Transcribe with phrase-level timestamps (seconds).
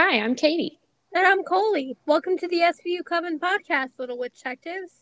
[0.00, 0.78] Hi, I'm Katiee.
[1.12, 1.96] And I'm Koli.
[2.06, 4.92] Welcome to the SVU Coven podcast, Little Witch Detectives.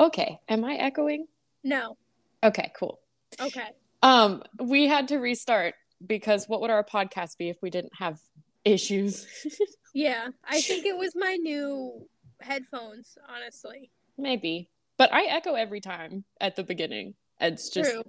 [0.00, 1.26] Okay, am I echoing?
[1.62, 1.98] No.
[2.42, 2.98] Okay, cool.
[3.38, 3.66] Okay.
[4.02, 5.74] Um, we had to restart
[6.06, 8.18] because what would our podcast be if we didn't have
[8.64, 9.26] issues?
[9.94, 12.08] yeah, I think it was my new
[12.40, 13.90] headphones, honestly.
[14.16, 14.70] Maybe.
[14.96, 17.16] But I echo every time at the beginning.
[17.38, 18.02] It's just True.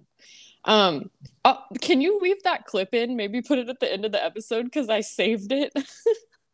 [0.67, 1.09] Um
[1.45, 3.15] uh, can you weave that clip in?
[3.15, 5.73] Maybe put it at the end of the episode because I saved it.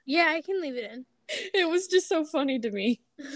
[0.06, 1.06] Yeah, I can leave it in.
[1.30, 3.00] it was just so funny to me.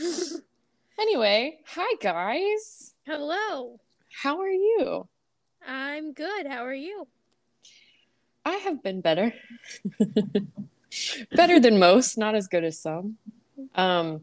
[0.99, 2.93] Anyway, hi guys.
[3.05, 3.79] Hello.
[4.23, 5.07] How are you?
[5.65, 6.47] I'm good.
[6.47, 7.07] How are you?
[8.43, 9.31] I have been better.
[11.35, 13.17] better than most, not as good as some.
[13.75, 14.21] Um,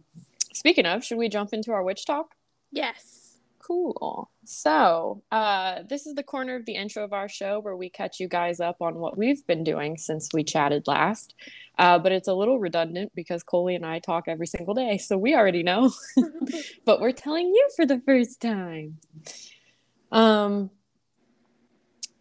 [0.53, 2.35] speaking of, should we jump into our witch talk?
[2.73, 3.24] Yes.
[3.67, 4.31] Cool.
[4.45, 8.21] So, uh, this is the corner of the intro of our show where we catch
[8.21, 11.35] you guys up on what we've been doing since we chatted last.
[11.79, 15.17] Uh, but it's a little redundant because Koli and I talk every single day, so
[15.17, 15.93] we already know.
[16.85, 18.99] but we're telling you for the first time.
[20.13, 20.71] Um,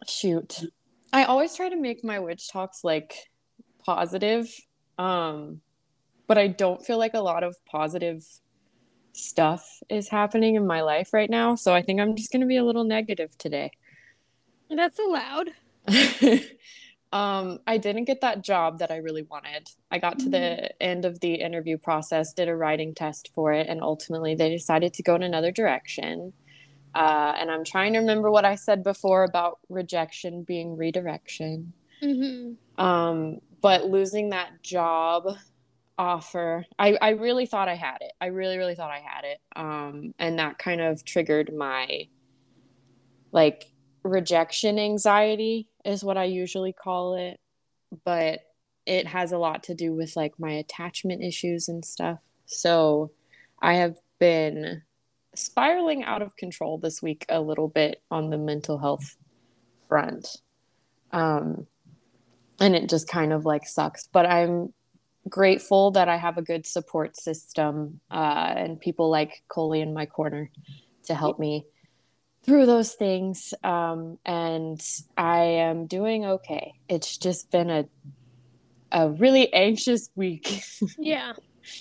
[0.08, 0.62] shoot.
[1.12, 3.14] I always try to make my witch talks like
[3.84, 4.48] positive.
[4.96, 5.60] Um,
[6.26, 8.24] but I don't feel like a lot of positive
[9.16, 11.54] stuff is happening in my life right now.
[11.54, 13.70] So I think I'm just going to be a little negative today.
[14.68, 15.50] That's allowed.
[17.12, 19.68] um, I didn't get that job that I really wanted.
[19.90, 23.68] I got to the end of the interview process, did a writing test for it,
[23.68, 26.32] and ultimately they decided to go in another direction.
[26.94, 31.72] Uh, and I'm trying to remember what I said before about rejection being redirection.
[32.02, 32.84] Mm-hmm.
[32.84, 35.36] Um, but losing that job
[35.98, 38.12] offer, I, I really thought I had it.
[38.20, 39.40] I really, really thought I had it.
[39.56, 42.08] Um, and that kind of triggered my
[43.32, 47.40] like rejection anxiety is what I usually call it.
[48.04, 48.40] But
[48.86, 52.18] it has a lot to do with like my attachment issues and stuff.
[52.46, 53.12] So
[53.60, 54.82] I have been
[55.34, 59.16] spiraling out of control this week a little bit on the mental health
[59.88, 60.28] front.
[61.12, 61.66] Um,
[62.60, 64.08] and it just kind of like sucks.
[64.12, 64.72] But I'm
[65.28, 70.06] grateful that I have a good support system uh, and people like Koli in my
[70.06, 70.50] corner
[71.04, 71.66] to help me
[72.44, 73.54] through those things.
[73.62, 74.80] Um, and
[75.16, 76.74] I am doing okay.
[76.88, 77.86] It's just been a
[78.92, 80.62] a really anxious week.
[80.98, 81.32] Yeah.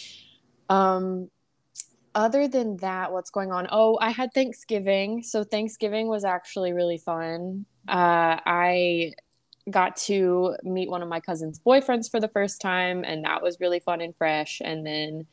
[0.70, 1.30] um,
[2.16, 3.68] other than that, what's going on?
[3.72, 5.24] Oh, I had Thanksgiving.
[5.24, 7.66] So Thanksgiving was actually really fun.
[7.88, 9.14] Uh, I
[9.70, 13.60] got to meet one of my cousin's boyfriends for the first time, and that was
[13.60, 14.62] really fun and fresh.
[14.64, 15.28] And then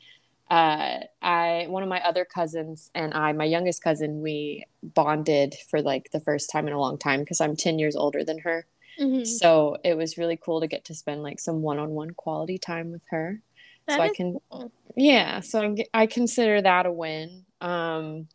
[0.51, 5.81] uh, I, one of my other cousins and I, my youngest cousin, we bonded for
[5.83, 8.67] like the first time in a long time because I'm 10 years older than her.
[9.01, 9.25] Mm-hmm.
[9.25, 13.03] So it was really cool to get to spend like some one-on-one quality time with
[13.11, 13.41] her.
[13.87, 14.71] That so I can cool.
[14.95, 18.29] yeah so I, I consider that a win um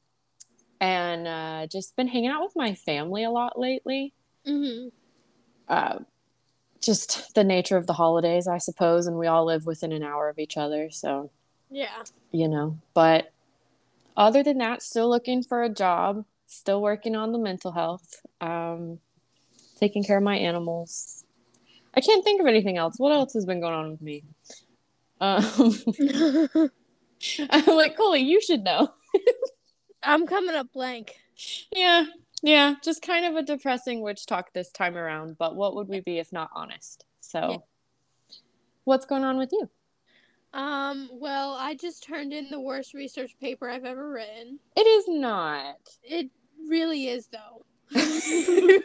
[0.81, 4.13] and uh just been hanging out with my family a lot lately
[4.47, 4.89] Mm-hmm.
[5.67, 5.99] Uh
[6.81, 10.29] just the nature of the holidays i suppose and we all live within an hour
[10.29, 11.31] of each other so
[11.71, 12.03] Yeah.
[12.31, 12.77] you know.
[12.93, 13.31] But
[14.15, 18.99] other than that still looking for a job still working on the mental health um
[19.79, 21.23] taking care of my animals.
[21.93, 22.95] I can't think of anything else.
[22.97, 24.23] What else has been going on with me?
[25.19, 25.43] Um
[27.49, 28.89] i'm like coley you should know.
[30.03, 31.15] I'm coming up blank.
[31.75, 32.05] Yeah,
[32.45, 35.99] yeah, just kind of a depressing witch talk this time around, but what would we
[35.99, 37.03] be if not honest?
[37.19, 37.49] So,
[38.29, 38.37] Yeah.
[38.83, 39.67] what's going on with you?
[40.53, 44.59] Um, well, I just turned in the worst research paper I've ever written.
[44.75, 45.75] It is not.
[46.03, 46.29] It
[46.69, 47.65] really is, though.
[47.89, 48.83] You've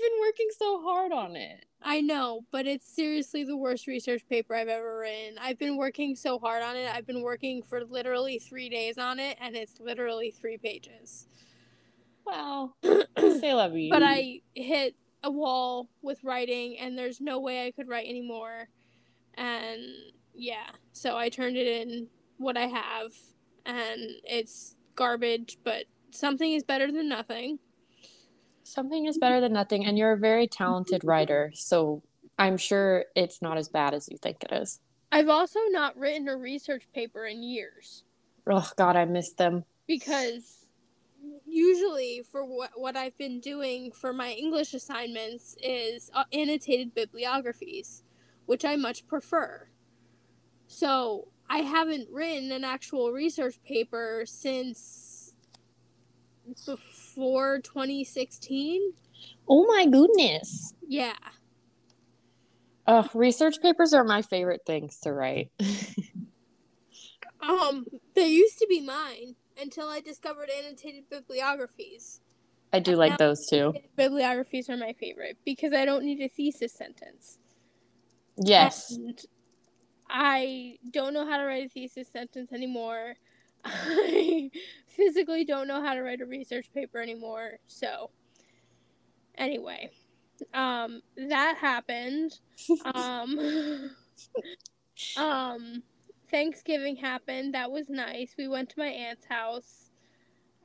[0.00, 1.66] been working so hard on it.
[1.82, 5.38] I know, but it's seriously the worst research paper I've ever written.
[5.40, 6.88] I've been working so hard on it.
[6.94, 11.26] I've been working for literally three days on it, and it's literally three pages.
[12.26, 12.76] Well,
[13.18, 13.88] say la vie.
[13.90, 18.68] But I hit a wall with writing, and there's no way I could write anymore.
[19.34, 19.80] And
[20.34, 22.08] yeah, so I turned it in
[22.38, 23.12] what I have,
[23.66, 27.58] and it's garbage, but something is better than nothing.
[28.62, 32.02] something is better than nothing, and you're a very talented writer, so
[32.38, 34.80] I'm sure it's not as bad as you think it is.
[35.12, 38.04] I've also not written a research paper in years.
[38.50, 39.64] Oh God, I miss them.
[39.86, 40.63] because
[41.46, 48.02] usually for what what I've been doing for my English assignments is uh, annotated bibliographies,
[48.46, 49.68] which I much prefer.
[50.66, 55.34] So, I haven't written an actual research paper since
[56.66, 58.92] before 2016.
[59.48, 60.74] Oh my goodness.
[60.86, 61.12] Yeah.
[62.86, 65.50] Uh, research papers are my favorite things to write.
[67.46, 72.20] Um, they used to be mine until I discovered annotated bibliographies.
[72.72, 73.72] I do like those too.
[73.96, 77.38] Bibliographies are my favorite because I don't need a thesis sentence.
[78.36, 78.90] Yes.
[78.90, 79.20] And
[80.10, 83.14] I don't know how to write a thesis sentence anymore.
[83.64, 84.50] I
[84.88, 87.52] physically don't know how to write a research paper anymore.
[87.66, 88.10] So,
[89.36, 89.90] anyway,
[90.52, 92.32] um, that happened.
[92.94, 93.90] um,
[95.16, 95.82] um,
[96.34, 97.54] Thanksgiving happened.
[97.54, 98.34] That was nice.
[98.36, 99.92] We went to my aunt's house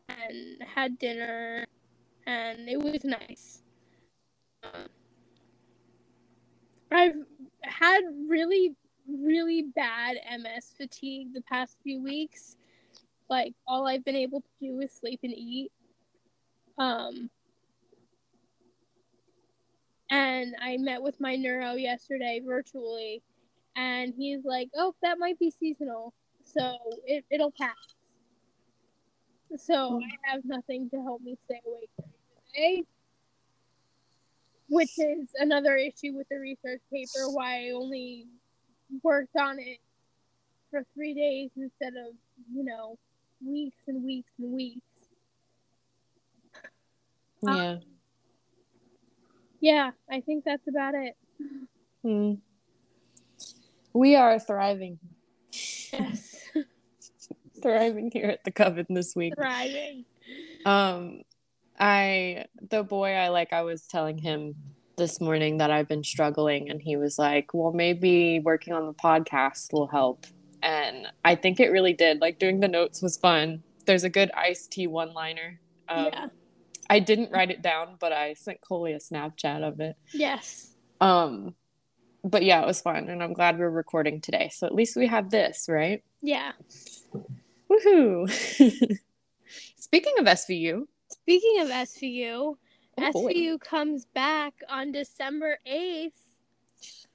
[0.09, 1.63] and had dinner,
[2.25, 3.61] and it was nice.
[4.63, 4.87] Um,
[6.91, 7.17] I've
[7.61, 8.75] had really,
[9.07, 12.57] really bad MS fatigue the past few weeks.
[13.29, 15.71] Like all I've been able to do is sleep and eat.
[16.79, 17.29] Um,
[20.09, 23.21] and I met with my neuro yesterday virtually,
[23.79, 27.75] and he's like, "Oh, that might be seasonal, so it it'll pass."
[29.55, 31.89] So I have nothing to help me stay awake
[32.53, 32.83] today,
[34.67, 37.29] which is another issue with the research paper.
[37.31, 38.27] Why I only
[39.01, 39.79] worked on it
[40.69, 42.13] for three days instead of
[42.53, 42.97] you know
[43.45, 44.81] weeks and weeks and weeks.
[47.41, 47.71] Yeah.
[47.71, 47.79] Um,
[49.61, 51.15] yeah, I think that's about it.
[52.03, 52.33] Hmm.
[53.93, 54.99] We are thriving.
[55.91, 56.35] Yes,
[57.61, 59.33] Thriving here at the Coven this week.
[59.35, 60.05] thriving.
[60.65, 61.21] Um,
[61.79, 64.55] I the boy I like, I was telling him
[64.97, 68.93] this morning that I've been struggling, and he was like, "Well, maybe working on the
[68.93, 70.25] podcast will help."
[70.61, 72.21] And I think it really did.
[72.21, 73.63] Like doing the notes was fun.
[73.85, 75.59] There's a good Ice T one liner.
[75.87, 76.27] Um, yeah.
[76.89, 79.95] I didn't write it down, but I sent Koli a Snapchat of it.
[80.13, 80.75] Yes.
[81.01, 81.55] Um,
[82.23, 84.49] but yeah, it was fun, and I'm glad we're recording today.
[84.53, 86.03] So at least we have this, right?
[86.21, 86.51] Yeah.
[87.69, 88.29] Woohoo!
[89.77, 92.55] Speaking of SVU, Speaking of SVU,
[93.01, 93.33] Oh, boy.
[93.33, 96.11] SVU comes back on December 8th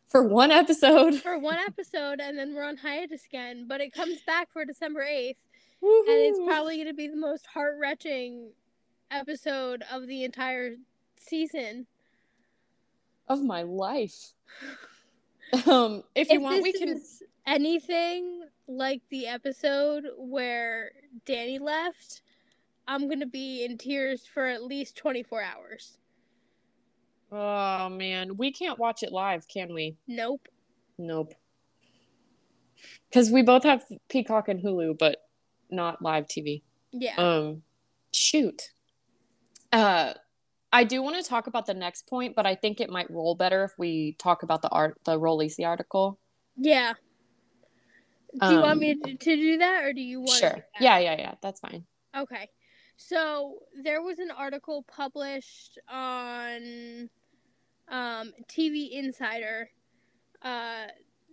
[0.09, 3.67] for one episode, for one episode, and then we're on hiatus again.
[3.69, 5.37] But it comes back for December 8th,
[5.83, 8.51] and it's probably going to be the most heart wrenching
[9.11, 10.77] episode of the entire
[11.19, 11.87] season.
[13.29, 14.33] of my life.
[15.67, 17.01] Um, if you if want, we can.
[17.47, 20.91] anything like the episode where
[21.27, 22.23] Dani left,
[22.89, 25.99] I'm going to be in tears for at least 24 hours.
[27.31, 29.97] Oh man, we can't watch it live, can we?
[30.07, 30.49] Nope.
[30.99, 31.35] Nope.
[33.09, 35.19] Because we both have Peacock and Hulu, but
[35.71, 36.63] not live TV.
[36.93, 37.17] Yeah.
[37.17, 37.63] Um,
[38.13, 38.71] shoot.
[39.73, 40.15] Uh,
[40.75, 43.37] I do want to talk about the next point, but I think it might roll
[43.37, 46.19] better if we talk about the art, the Rollisi article.
[46.57, 46.95] Yeah.
[48.41, 50.51] Do you want Um, me to, to do that or do you want to Sure.
[50.51, 50.67] that?
[50.81, 51.35] Yeah, yeah, yeah.
[51.41, 51.85] That's fine.
[52.17, 52.51] Okay.
[52.97, 57.09] So there was an article published on
[57.89, 59.71] um, TV Insider
[60.43, 60.87] uh,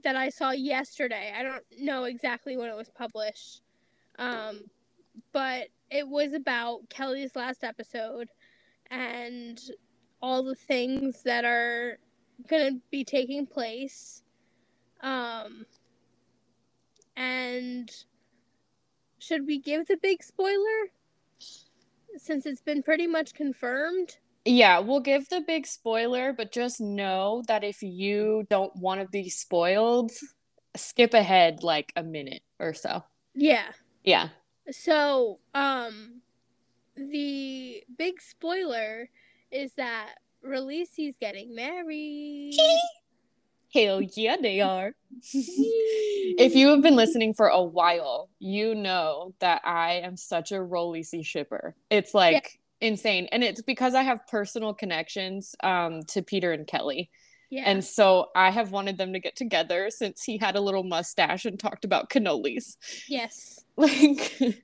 [0.04, 1.34] that I saw yesterday.
[1.36, 3.62] I don't know exactly when it was published,
[4.20, 4.60] um,
[5.34, 8.30] but it was about Kelly's last episode
[8.92, 9.60] and
[10.22, 11.98] all the things that are
[12.48, 14.22] going to be taking place.
[15.02, 15.66] Um,
[17.16, 17.90] and
[19.18, 20.92] should we give the big spoiler?
[22.18, 24.18] Since it's been pretty much confirmed.
[24.44, 29.08] Yeah, we'll give the big spoiler, but just know that if you don't want to
[29.08, 30.12] be spoiled,
[30.76, 33.04] skip ahead like a minute or so.
[33.34, 33.72] Yeah.
[34.04, 34.30] Yeah.
[34.72, 36.22] So, um,
[36.96, 39.10] the big spoiler
[39.52, 42.54] is that Rollisi's getting married.
[43.74, 44.94] Hell yeah, they are.
[45.34, 50.56] if you have been listening for a while, you know that I am such a
[50.56, 51.74] Rollisi shipper.
[51.90, 53.30] It's like insane.
[53.32, 57.10] And it's because I have personal connections um, to Peter and Kelly.
[57.50, 57.64] yeah.
[57.66, 61.46] And so I have wanted them to get together since he had a little mustache
[61.46, 62.76] and talked about cannolis.
[63.08, 63.64] yes.
[63.78, 64.64] Like,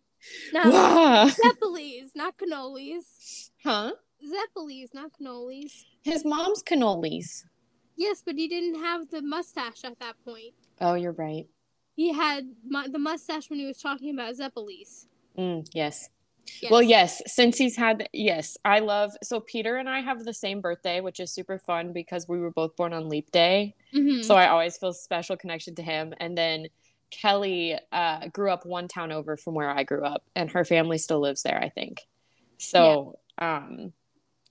[0.54, 1.30] Now, wah.
[1.30, 3.50] Zeppelis, not cannolis.
[3.64, 3.92] huh?
[4.24, 5.84] Zeppelis, not cannolis.
[6.04, 7.44] His mom's cannolis.
[7.96, 10.54] Yes, but he didn't have the mustache at that point.
[10.80, 11.48] Oh, you're right.
[11.96, 15.08] He had mu- the mustache when he was talking about Zeppelis.
[15.38, 16.10] Mm, yes.
[16.62, 16.72] Yes.
[16.72, 19.12] Well, yes, since he's had, yes, I love.
[19.22, 22.52] So Peter and I have the same birthday, which is super fun because we were
[22.52, 23.76] both born on Leap Day.
[23.94, 24.24] Mhm.
[24.24, 26.14] So I always feel special connection to him.
[26.20, 26.68] And then
[27.12, 30.98] Kelly uh, grew up one town over from where I grew up, and her family
[30.98, 32.08] still lives there, I think.
[32.58, 33.94] So, um,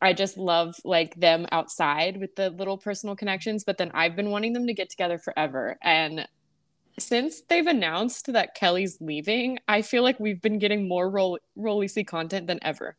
[0.00, 4.30] I just love like them outside with the little personal connections, but then I've been
[4.30, 5.78] wanting them to get together forever.
[5.82, 6.28] And
[6.98, 11.38] since they've announced that Kelly's leaving, I feel like we've been getting more Roll
[12.06, 12.96] content than ever.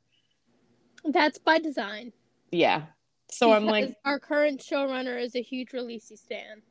[1.06, 2.14] That's by design.
[2.52, 2.84] Yeah.
[3.30, 6.62] So I'm like, our current showrunner is a huge Rollisi stan.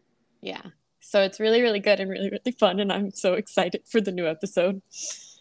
[0.40, 0.62] yeah.
[1.06, 2.80] So it's really, really good and really, really fun.
[2.80, 4.82] And I'm so excited for the new episode.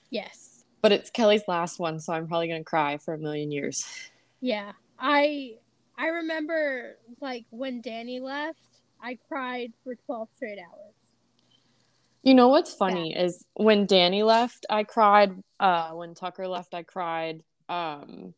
[0.09, 0.63] Yes.
[0.81, 3.85] But it's Kelly's last one, so I'm probably going to cry for a million years.
[4.41, 4.73] Yeah.
[4.99, 5.55] I
[5.97, 8.59] I remember like when Dani left,
[9.01, 10.93] I cried for 12 straight hours.
[12.21, 15.43] You know what's funny is when Dani left, I cried.
[15.59, 17.43] Uh, when Tucker left, I cried.
[17.69, 18.33] Um,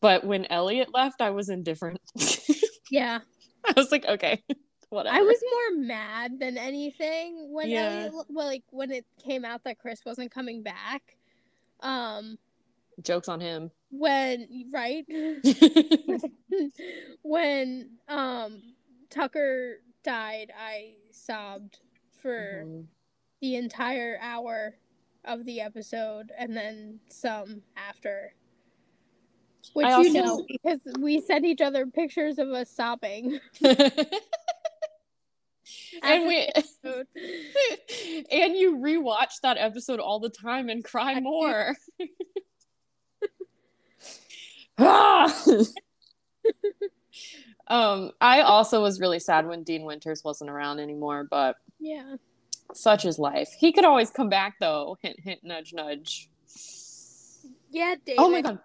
[0.00, 2.00] but when Elliot left, I was indifferent.
[2.92, 3.20] Yeah.
[3.64, 4.44] I was like, okay,
[4.92, 5.16] whatever.
[5.16, 8.10] I was more mad than anything when Yeah.
[8.12, 11.16] Well, like when it came out that Chris wasn't coming back.
[11.80, 12.38] Um,
[13.02, 13.70] jokes on him.
[13.90, 15.04] when right
[17.22, 18.62] when um
[19.10, 21.80] Tucker died, I sobbed
[22.20, 22.84] for Mhm.
[23.40, 24.76] the entire hour
[25.24, 28.34] of the episode and then some after.
[29.74, 33.40] Which I you also- know because we sent each other pictures of us sobbing.
[36.02, 36.48] and we
[38.30, 41.76] and you rewatch that episode all the time and cry more.
[47.68, 52.16] Um, I also was really sad when Dean Winters wasn't around anymore, but yeah.
[52.74, 53.48] such is life.
[53.58, 54.98] He could always come back though.
[55.00, 56.28] Hint, hint, nudge, nudge.
[57.70, 58.20] Yeah, David.
[58.20, 58.58] Oh my god.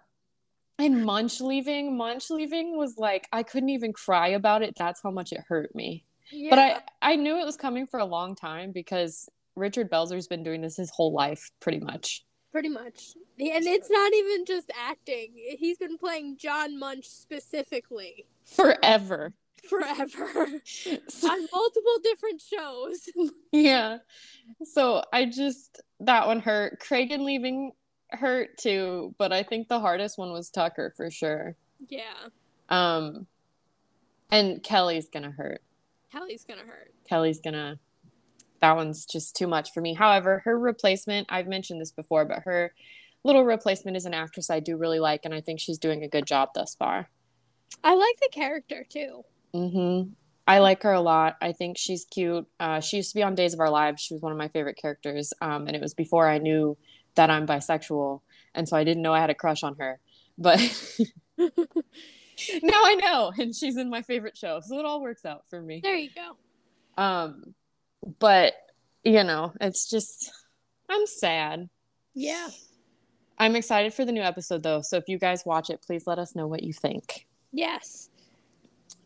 [0.78, 4.74] And Munch leaving, Munch leaving was like I couldn't even cry about it.
[4.76, 6.04] That's how much it hurt me.
[6.30, 6.50] Yeah.
[6.50, 10.42] But I I knew it was coming for a long time because Richard Belzer's been
[10.42, 12.24] doing this his whole life, pretty much.
[12.52, 13.14] Pretty much.
[13.38, 15.32] And it's not even just acting.
[15.58, 19.32] He's been playing John Munch specifically Forever.
[19.68, 20.90] forever So-
[21.30, 23.08] on multiple different shows.
[23.52, 23.98] yeah.
[24.64, 26.80] So I just that one hurt.
[26.80, 27.72] Cragen leaving
[28.10, 31.54] hurt too, but I think the hardest one was Tucker for sure.
[31.88, 32.28] Yeah.
[32.70, 33.26] Um
[34.30, 35.60] and Kelly's gonna hurt.
[36.10, 36.92] Kelly's gonna hurt.
[37.08, 37.78] Kelly's gonna
[38.60, 39.94] that one's just too much for me.
[39.94, 42.72] However, her replacement, I've mentioned this before, but her
[43.22, 46.08] little replacement is an actress I do really like, and I think she's doing a
[46.08, 47.08] good job thus far.
[47.84, 49.24] I like the character too.
[49.52, 50.02] hmm
[50.46, 51.36] I like her a lot.
[51.42, 52.46] I think she's cute.
[52.58, 54.00] Uh, she used to be on Days of Our Lives.
[54.00, 56.78] She was one of my favorite characters, um, and it was before I knew
[57.16, 58.22] that I'm bisexual,
[58.54, 60.00] and so I didn't know I had a crush on her.
[60.38, 60.58] But
[62.62, 65.60] now I know, and she's in my favorite show, so it all works out for
[65.60, 65.80] me.
[65.82, 67.02] There you go.
[67.02, 67.54] Um,
[68.18, 68.54] but
[69.04, 70.30] you know, it's just
[70.88, 71.68] I'm sad.
[72.14, 72.48] Yeah.
[73.38, 74.80] I'm excited for the new episode though.
[74.82, 77.26] So if you guys watch it, please let us know what you think.
[77.52, 78.10] Yes.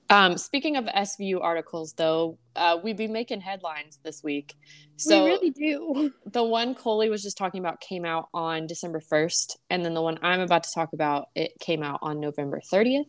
[0.08, 4.54] Um, speaking of SVU articles though, uh, we be making headlines this week.
[4.96, 6.12] So we really do.
[6.26, 10.02] the one Koli was just talking about came out on December 1st, and then the
[10.02, 13.06] one I'm about to talk about it came out on November 30th.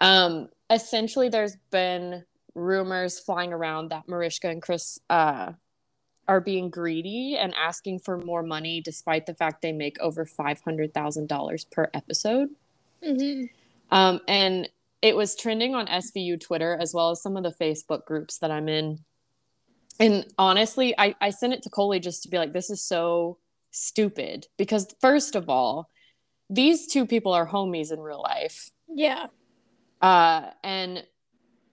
[0.00, 2.24] Um, essentially, there's been
[2.54, 5.52] rumors flying around that Mariska and Chris uh,
[6.26, 10.60] are being greedy and asking for more money, despite the fact they make over five
[10.60, 12.50] hundred thousand dollars per episode.
[13.02, 13.44] hmm
[13.90, 14.68] Um, and
[15.00, 18.50] it was trending on SVU Twitter as well as some of the Facebook groups that
[18.50, 18.98] I'm in.
[20.00, 23.38] And honestly, I, I sent it to Koli just to be like, this is so
[23.70, 24.46] stupid.
[24.56, 25.88] Because, first of all,
[26.50, 28.70] these two people are homies in real life.
[28.88, 29.26] Yeah.
[30.00, 31.04] Uh, and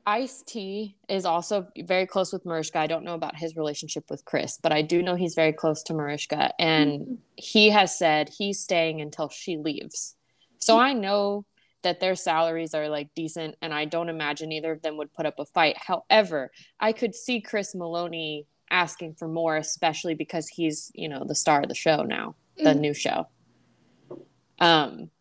[0.07, 2.79] Ice T is also very close with Mariska.
[2.79, 5.81] I don't know about his relationship with Chris, but I do know he's very close
[5.83, 6.53] to Mariska.
[6.59, 10.15] And he has said he's staying until she leaves.
[10.59, 11.45] So I know
[11.83, 15.25] that their salaries are like decent, and I don't imagine either of them would put
[15.27, 15.77] up a fight.
[15.77, 21.35] However, I could see Chris Meloni asking for more, especially because he's, you know, the
[21.35, 22.79] star of the show now, the Mhm.
[22.79, 23.27] new show.
[24.59, 25.11] Um,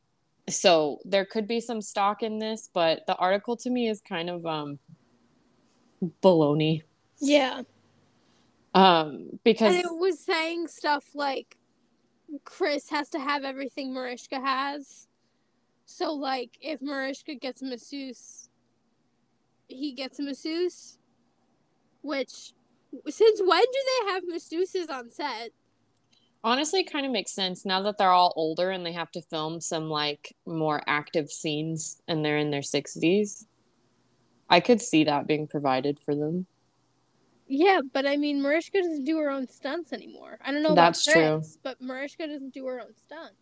[0.49, 4.29] so there could be some stock in this, but the article to me is kind
[4.29, 4.79] of um
[6.23, 6.83] baloney.
[7.21, 7.63] Yeah.
[8.75, 11.57] Um, because And it was saying stuff like
[12.45, 15.07] Chris has to have everything Mariska has.
[15.87, 18.49] So like if Mariska gets a masseuse,
[19.69, 20.99] he gets a masseuse.
[22.03, 22.53] Which
[23.09, 25.51] since when do they have masseuses on set?
[26.45, 29.23] Honestly it kind of makes sense now that they're all older and they have to
[29.23, 33.47] film some like more active scenes and they're in their 60s.
[34.51, 36.47] I could see that being provided for them.
[37.49, 40.39] Yeah, but I mean Mariska doesn't do her own stunts anymore.
[40.45, 41.37] I don't know That's about true.
[41.39, 43.35] Chris, but Mariska doesn't do her own stunts.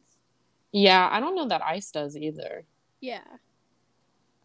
[0.72, 2.64] Yeah, I don't know that Ice does either.
[3.00, 3.20] Yeah.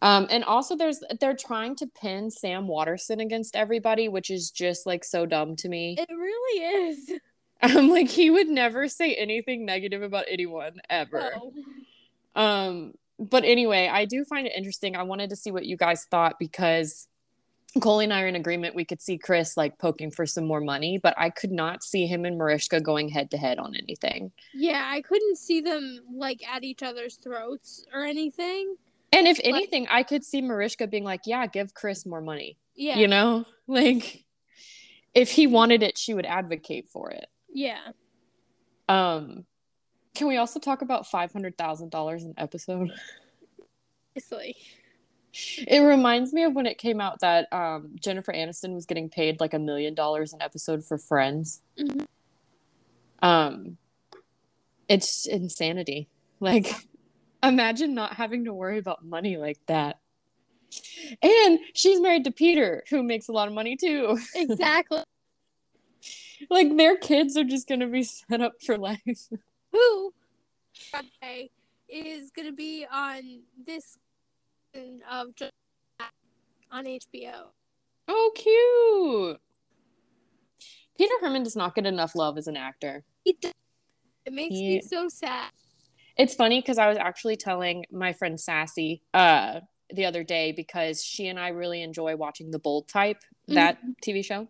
[0.00, 4.86] Um, and also there's they're trying to pin Sam Waterston against everybody, which is just
[4.86, 5.96] like so dumb to me.
[5.98, 7.12] It really is.
[7.62, 11.32] I'm like he would never say anything negative about anyone ever.
[11.36, 11.52] Oh.
[12.40, 14.94] Um, but anyway, I do find it interesting.
[14.94, 17.08] I wanted to see what you guys thought because
[17.80, 20.60] Koli and I are in agreement we could see Chris like poking for some more
[20.60, 24.30] money, but I could not see him and Mariska going head to head on anything.
[24.54, 28.76] Yeah, I couldn't see them like at each other's throats or anything.
[29.12, 32.56] And if Like- anything, I could see Mariska being like, "Yeah, give Chris more money."
[32.76, 32.98] Yeah.
[32.98, 34.24] You know, like
[35.14, 37.26] if he wanted it, she would advocate for it.
[37.52, 37.92] Yeah.
[38.88, 39.44] Um,
[40.14, 42.90] can we also talk about five hundred thousand dollars an episode?
[44.14, 44.56] It's like
[45.32, 49.40] It reminds me of when it came out that um, Jennifer Aniston was getting paid
[49.40, 51.62] like a million dollars an episode for Friends.
[51.78, 52.06] Mhm.
[53.20, 53.76] Um,
[54.88, 56.08] it's insanity.
[56.40, 56.72] Like,
[57.42, 59.98] imagine not having to worry about money like that.
[61.22, 64.18] And she's married to Peter, who makes a lot of money too.
[64.34, 65.02] exactly
[66.50, 69.28] Like, their kids are just going to be set up for life.
[69.72, 70.12] who
[70.94, 71.50] okay,
[71.88, 73.98] is gonna be on this
[75.10, 75.52] of Just
[76.70, 77.48] on HBO.
[78.06, 79.40] Oh, cute.
[80.96, 83.04] Peter Herman does not get enough love as an actor.
[83.24, 83.52] He does.
[84.26, 85.50] It makes me so sad.
[86.16, 89.60] It's funny because I was actually telling my friend Sassy uh,
[89.94, 94.24] the other day because she and I really enjoy watching The Bold Type, that TV
[94.24, 94.48] show.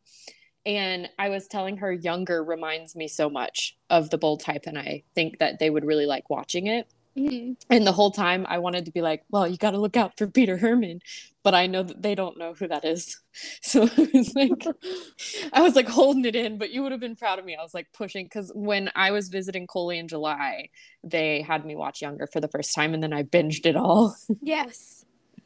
[0.69, 4.79] And I was telling her Younger reminds me so much of The Bold Type, and
[4.79, 6.87] I think that they would really like watching it.
[7.19, 7.57] Mhm.
[7.71, 10.19] And the whole time I wanted to be like, well, you got to look out
[10.19, 11.01] for Peter Herman.
[11.43, 13.19] But I know that they don't know who that is.
[13.63, 14.67] So I was like,
[15.53, 17.57] I was like holding it in, but you would have been proud of me.
[17.57, 20.71] I was like pushing because when I was visiting Koli in July,
[21.05, 24.15] they had me watch Younger for the first time and then I binged it all.
[24.43, 24.98] Yes.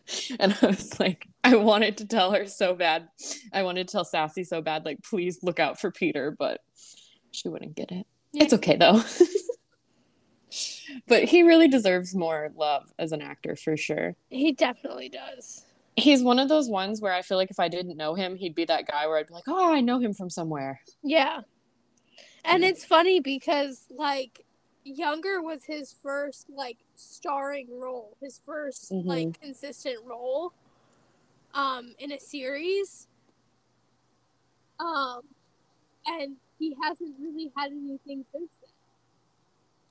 [0.39, 3.09] And I was like, I wanted to tell her so bad.
[3.53, 6.61] I wanted to tell Sassy so bad, like, please look out for Peter, but
[7.31, 8.07] she wouldn't get it.
[8.33, 8.45] Yeah.
[8.45, 9.03] It's okay though.
[11.07, 14.17] but he really deserves more love as an actor for sure.
[14.31, 15.65] He definitely does.
[15.97, 18.55] He's one of those ones where I feel like if I didn't know him, he'd
[18.55, 20.81] be that guy where I'd be like, oh, I know him from somewhere.
[21.03, 21.41] Yeah.
[22.45, 24.45] And it's funny because like
[24.85, 29.05] Younger was his first like starring role, his 1st Mhm.
[29.07, 30.53] like consistent role
[31.55, 33.07] um in a series.
[34.81, 35.21] Um
[36.07, 38.71] and he hasn't really had anything since then.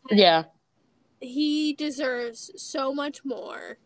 [0.09, 0.43] And Yeah.
[1.21, 3.77] He deserves so much more.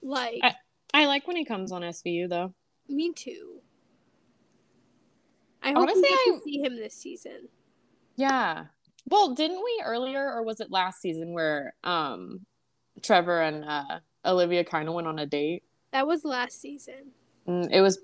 [0.00, 0.56] Like I-
[0.94, 2.54] I like when he comes on SVU though.
[2.88, 3.60] me too.
[5.62, 7.48] I hope Honestly, we get I- to see him this season.
[8.16, 8.66] Yeah.
[9.06, 12.46] Well, didn't we earlier, or was it last season where um
[13.02, 15.62] Trevor and uh Olivia kind of went on a date?
[15.92, 17.12] That was last season.
[17.46, 17.98] Mm, it was,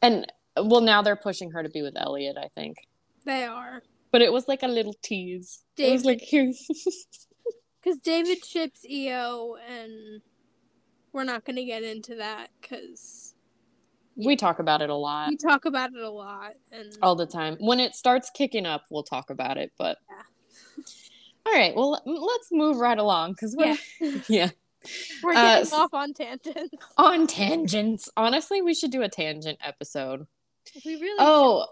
[0.00, 2.78] and well, now they're pushing her to be with Elliot, I think.
[3.24, 3.82] They are.
[4.10, 5.64] But it was like a little tease.
[5.76, 6.52] It was like here.
[7.80, 10.20] Because David ships EO, and
[11.12, 13.34] we're not going to get into that because
[14.18, 16.52] we talk about it a lot, we talk about it a lot.
[16.72, 17.56] And all the time.
[17.60, 19.72] When it starts kicking up, we'll talk about it.
[19.78, 20.84] But Yeah.
[21.46, 24.18] all right, well, let's move right along because we're Yeah.
[24.28, 24.50] yeah
[25.22, 26.74] we're uh, getting s- off on tangents.
[26.96, 28.08] on tangents.
[28.16, 30.26] Honestly, we should do a tangent episode.
[30.84, 31.16] We really.
[31.18, 31.66] Oh,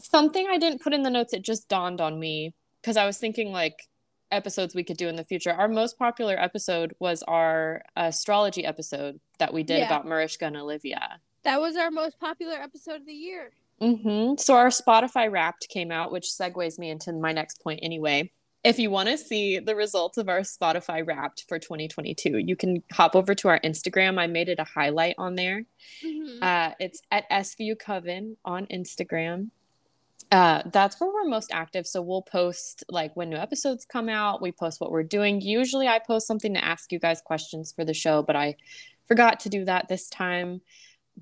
[0.00, 1.32] something I didn't put in the notes.
[1.32, 3.88] It just dawned on me because I was thinking like
[4.32, 5.52] episodes we could do in the future.
[5.52, 9.86] Our most popular episode was our astrology episode that we did Yeah.
[9.86, 11.20] about Mariska and Olivia.
[11.44, 13.50] That was our most popular episode of the year.
[13.80, 18.30] hmm So our Spotify Wrapped came out, which segues me into my next point anyway.
[18.62, 22.82] If you want to see the results of our Spotify Wrapped for 2022, you can
[22.92, 24.18] hop over to our Instagram.
[24.18, 25.64] I made it a highlight on there.
[26.02, 26.42] Mhm.
[26.42, 29.50] Uh, it's at SVU Coven on Instagram.
[30.32, 31.86] Uh, that's where we're most active.
[31.86, 34.40] So we'll post like when new episodes come out.
[34.40, 35.42] We post what we're doing.
[35.42, 38.56] Usually I post something to ask you guys questions for the show, but I
[39.06, 40.62] forgot to do that this time.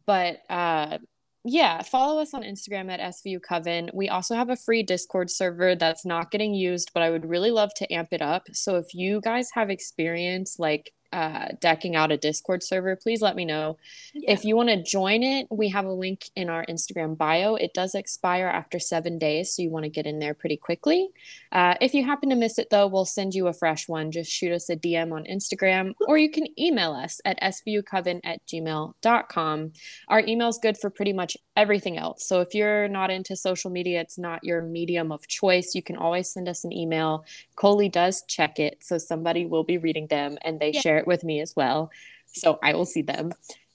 [0.06, 0.98] But uh,
[1.44, 3.90] yeah, follow us on Instagram at SVU Coven.
[3.92, 7.50] We also have a free Discord server that's not getting used, but I would really
[7.50, 8.44] love to amp it up.
[8.52, 13.36] So if you guys have experience like uh, decking out a Discord server, please let
[13.36, 13.76] me know.
[14.14, 14.32] Yeah.
[14.32, 17.54] If you want to join it, we have a link in our Instagram bio.
[17.54, 21.10] It does expire after seven days, so you want to get in there pretty quickly.
[21.50, 24.10] Uh, if you happen to miss it, though, we'll send you a fresh one.
[24.10, 28.44] Just shoot us a DM on Instagram, or you can email us at svucoven at
[28.46, 29.72] gmail.com.
[30.08, 32.26] Our email is good for pretty much everything else.
[32.26, 35.96] So if you're not into social media, it's not your medium of choice, you can
[35.96, 37.24] always send us an email.
[37.56, 40.80] Koli does check it, so somebody will be reading them and they Yeah.
[40.80, 41.90] share it with me as well.
[42.26, 43.32] So I will see them.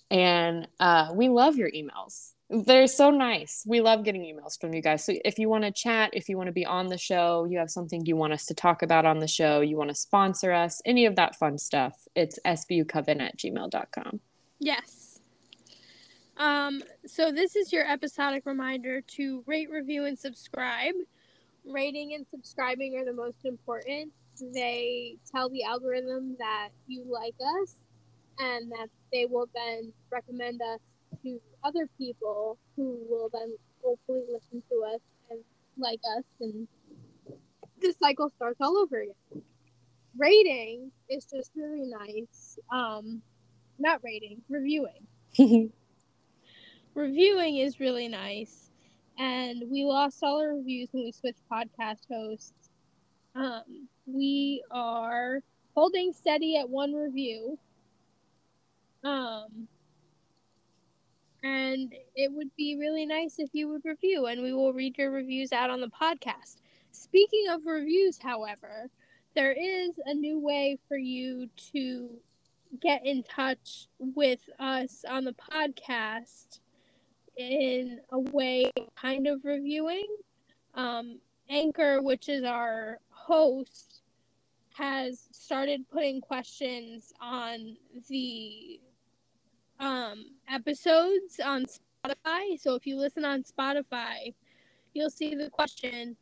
[0.09, 2.31] And uh, we love your emails.
[2.49, 3.63] They're so nice.
[3.67, 5.03] We love getting emails from you guys.
[5.03, 7.57] So if you want to chat, if you want to be on the show, you
[7.57, 10.53] have something you want us to talk about on the show, you want to sponsor
[10.53, 14.21] us, any of that fun stuff, it's svucoven at gmail.com.
[14.59, 15.19] Yes.
[16.37, 20.95] Um, so this is your episodic reminder to rate, review, and subscribe.
[21.65, 24.13] Rating and subscribing are the most important.
[24.53, 27.75] They tell the algorithm that you like us
[28.39, 30.79] and that they will then recommend us
[31.23, 35.39] to other people who will then hopefully listen to us and
[35.77, 36.67] like us and
[37.79, 39.43] the cycle starts all over again.
[40.17, 42.57] Rating is just really nice.
[42.71, 43.21] Um
[43.79, 45.05] not rating, reviewing.
[46.95, 48.71] reviewing is really nice.
[49.19, 52.53] And we lost all our reviews when we switched podcast hosts.
[53.37, 55.41] Um, we are
[55.75, 57.59] holding steady at one review.
[59.03, 59.67] Um,
[61.43, 65.11] and it would be really nice if you would review, and we will read your
[65.11, 66.57] reviews out on the podcast.
[66.91, 68.89] Speaking of reviews, however,
[69.35, 72.09] there is a new way for you to
[72.81, 76.59] get in touch with us on the podcast
[77.37, 80.07] in a way kind of reviewing.
[80.73, 81.19] Um,
[81.49, 84.01] Anchor, which is our host,
[84.73, 87.75] has started putting questions on
[88.09, 88.79] the
[89.79, 92.59] um, episodes on Spotify.
[92.59, 94.33] So if you listen on Spotify,
[94.93, 96.15] you'll see the question.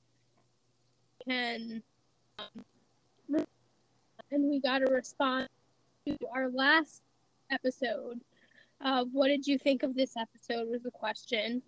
[1.27, 1.81] And
[2.39, 2.65] um,
[4.31, 5.49] and we got a response
[6.07, 7.03] to our last
[7.51, 8.19] episode
[9.11, 11.61] what did you think of this episode was the question.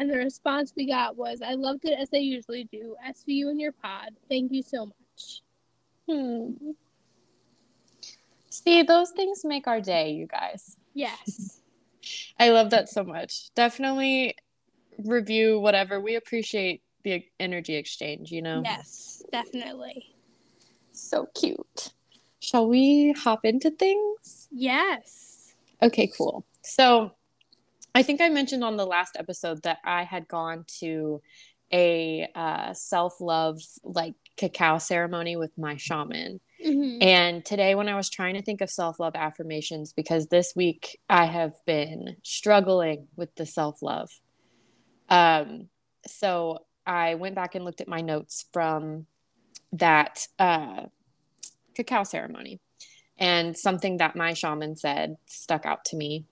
[0.00, 2.96] And the response we got was, I loved it as I usually do.
[3.06, 4.12] SVU and your pod.
[4.30, 5.42] Thank you so much.
[6.08, 6.70] Hmm.
[8.48, 10.78] See, those things make our day, you guys.
[10.94, 11.60] Yes.
[12.40, 13.52] I love that so much.
[13.54, 14.36] Definitely
[15.04, 16.00] review whatever.
[16.00, 18.62] We appreciate the energy exchange, you know?
[18.64, 20.14] Yes, definitely.
[20.92, 21.92] So cute.
[22.40, 24.48] Shall we hop into things?
[24.50, 25.54] Yes.
[25.82, 26.46] Okay, cool.
[26.62, 27.12] So
[27.94, 31.20] I think I mentioned on the last episode that I had gone to
[31.72, 36.40] a uh, self love like cacao ceremony with my shaman.
[36.64, 37.02] Mm-hmm.
[37.02, 41.00] And today, when I was trying to think of self love affirmations, because this week
[41.08, 44.10] I have been struggling with the self love.
[45.08, 45.68] Um,
[46.06, 49.06] so I went back and looked at my notes from
[49.72, 50.86] that uh,
[51.74, 52.60] cacao ceremony.
[53.18, 56.24] And something that my shaman said stuck out to me.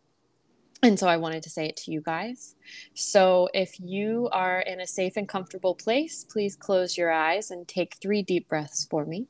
[0.83, 2.55] And so I wanted to say it to you guys.
[2.95, 7.67] So if you are in a safe and comfortable place, please close your eyes and
[7.67, 9.27] take three deep breaths for me.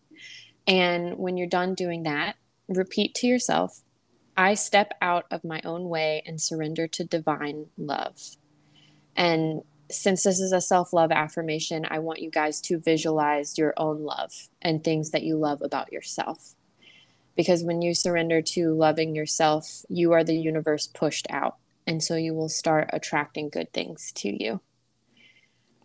[0.66, 2.36] And when you're done doing that,
[2.68, 3.82] repeat to yourself
[4.38, 8.36] I step out of my own way and surrender to divine love.
[9.16, 13.74] And since this is a self love affirmation, I want you guys to visualize your
[13.76, 14.30] own love
[14.62, 16.54] and things that you love about yourself.
[17.38, 21.56] Because when you surrender to loving yourself, you are the universe pushed out.
[21.86, 24.60] And so you will start attracting good things to you.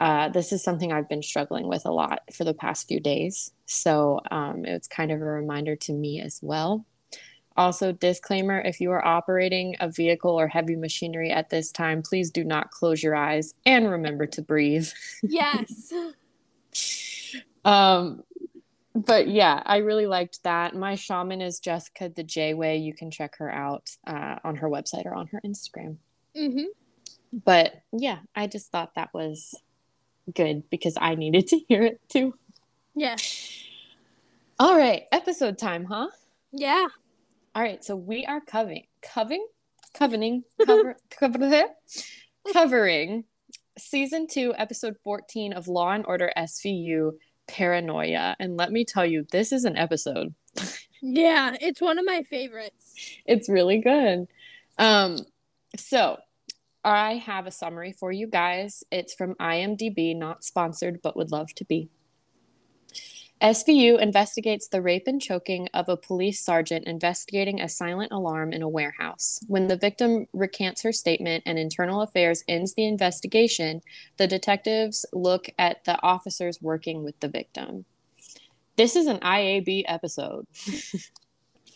[0.02, 3.52] Uh, this is something I've been struggling with a lot for the past few days.
[3.68, 6.88] So um, it's kind of a reminder to me as well.
[7.56, 12.32] Also, disclaimer if you are operating a vehicle or heavy machinery at this time, please
[12.32, 14.90] do not close your eyes and remember to breathe.
[15.22, 15.94] Yes.
[17.64, 18.24] um,
[18.96, 20.76] but yeah, I really liked that.
[20.76, 22.78] My shaman is Jessica the J Way.
[22.78, 25.98] You can check her out uh, on her website or on her Instagram.
[26.38, 26.66] Mm-hmm.
[27.46, 29.56] But yeah, I just thought that was
[30.34, 32.36] good because I needed to hear it too.
[32.96, 33.16] Yeah.
[34.60, 36.10] All right, episode time, huh?
[36.52, 36.88] Yeah.
[37.56, 39.46] All right, so we are covering, covering,
[39.94, 41.66] covering, cover, cover,
[42.52, 43.26] covering
[43.78, 47.14] season two, episode 14 of Law and Order SVU
[47.48, 48.36] Paranoia.
[48.40, 50.34] And let me tell you, this is an episode.
[51.02, 52.96] yeah, it's one of my favorites.
[53.26, 54.28] It's really good.
[54.78, 55.18] Um,
[55.78, 56.18] so
[56.84, 58.84] I have a summary for you guys.
[58.92, 61.90] It's from IMDb, not sponsored, but would love to be.
[63.44, 68.62] SVU investigates the rape and choking of a police sergeant investigating a silent alarm in
[68.62, 69.42] a warehouse.
[69.48, 73.82] When the victim recants her statement and internal affairs ends the investigation,
[74.16, 77.84] the detectives look at the officers working with the victim.
[78.78, 80.48] This is an IAB episode.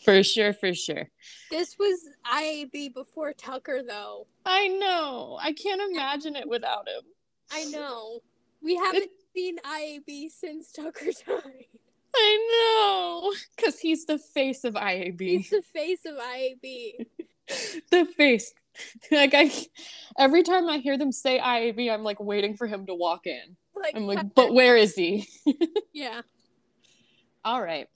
[0.04, 1.10] For sure, for sure.
[1.50, 4.26] This was IAB before Tucker, though.
[4.46, 5.38] I know.
[5.38, 7.02] I can't imagine it without him.
[7.50, 8.20] I know.
[8.62, 11.66] We haven't seen IAB since Tucker died.
[12.14, 15.20] I know, because he's the face of IAB.
[15.20, 17.06] He's the face of IAB.
[17.90, 18.52] the face.
[19.10, 19.50] Like I,
[20.18, 23.56] every time I hear them say IAB, I'm like waiting for him to walk in.
[23.74, 25.28] Like, I'm like, but where is he?
[25.92, 26.22] yeah.
[27.44, 27.86] All right.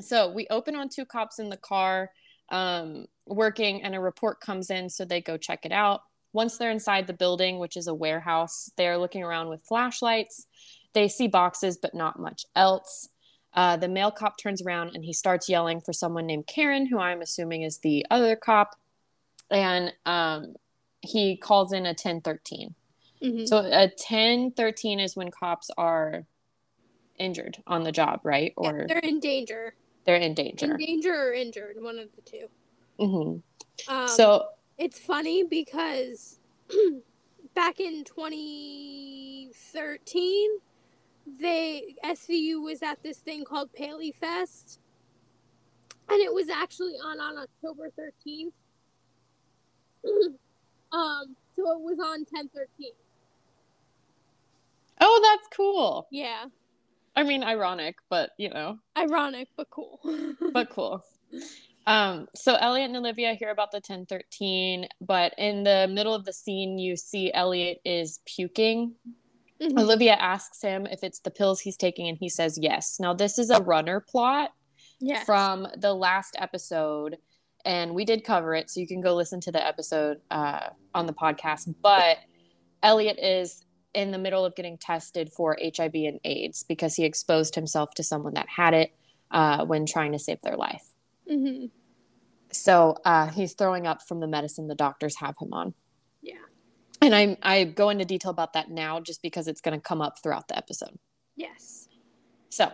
[0.00, 2.10] So we open on two cops in the car
[2.50, 6.02] um, working, and a report comes in, so they go check it out.
[6.36, 10.46] Once they're inside the building, which is a warehouse, they're looking around with flashlights.
[10.92, 13.08] They see boxes, but not much else.
[13.54, 16.98] Uh, the male cop turns around and he starts yelling for someone named Karen, who
[16.98, 18.76] I'm assuming is the other cop.
[19.50, 20.56] And um,
[21.00, 22.74] he calls in a 1013.
[23.22, 23.48] Mhm.
[23.48, 26.26] So a 1013 is when cops are
[27.18, 28.52] injured on the job, right?
[28.60, 29.74] Yeah, Or they're in danger.
[30.04, 30.72] they're in danger.
[30.72, 32.48] In danger or injured, one of the two.
[32.98, 33.38] hmm
[33.90, 36.38] Um, so, it's funny because
[37.54, 40.50] back in 2013,
[41.40, 44.78] they SVU was at this thing called Paley Fest,
[46.08, 48.52] and it was actually on on October 13th.
[50.92, 52.92] um, so it was on 1013.
[55.00, 56.06] oh, that's cool.
[56.10, 56.44] Yeah,
[57.16, 60.00] I mean, ironic, but you know, ironic but cool.
[60.52, 61.02] but cool.
[61.86, 66.32] Um, so Elliot and Olivia hear about the 1013, but in the middle of the
[66.32, 68.94] scene, you see Elliot is puking.
[69.60, 69.78] Mhm.
[69.80, 72.98] Olivia asks him if it's the pills he's taking, and he says yes.
[72.98, 74.50] Now, this is a runner plot
[75.00, 75.24] Yes.
[75.24, 77.18] from the last episode,
[77.64, 81.06] and we did cover it, so you can go listen to the episode uh, on
[81.06, 81.72] the podcast.
[81.80, 82.18] But
[82.82, 83.62] Elliot is
[83.94, 88.02] in the middle of getting tested for HIV and AIDS because he exposed himself to
[88.02, 88.92] someone that had it
[89.30, 90.84] uh, when trying to save their life.
[91.28, 91.66] Hmm
[92.50, 95.74] So uh, he's throwing up from the medicine the doctors have him on.
[96.22, 96.34] Yeah.
[97.02, 100.00] And I'm, I go into detail about that now just because it's going to come
[100.00, 100.98] up throughout the episode.
[101.34, 101.88] Yes.
[102.48, 102.72] So,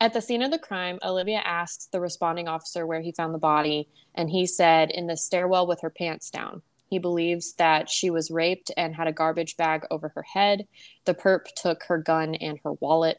[0.00, 3.38] at the scene of the crime, Olivia asks the responding officer where he found the
[3.38, 6.62] body, and he said in the stairwell with her pants down.
[6.90, 10.66] He believes that she was raped and had a garbage bag over her head.
[11.04, 13.18] The perp took her gun and her wallet.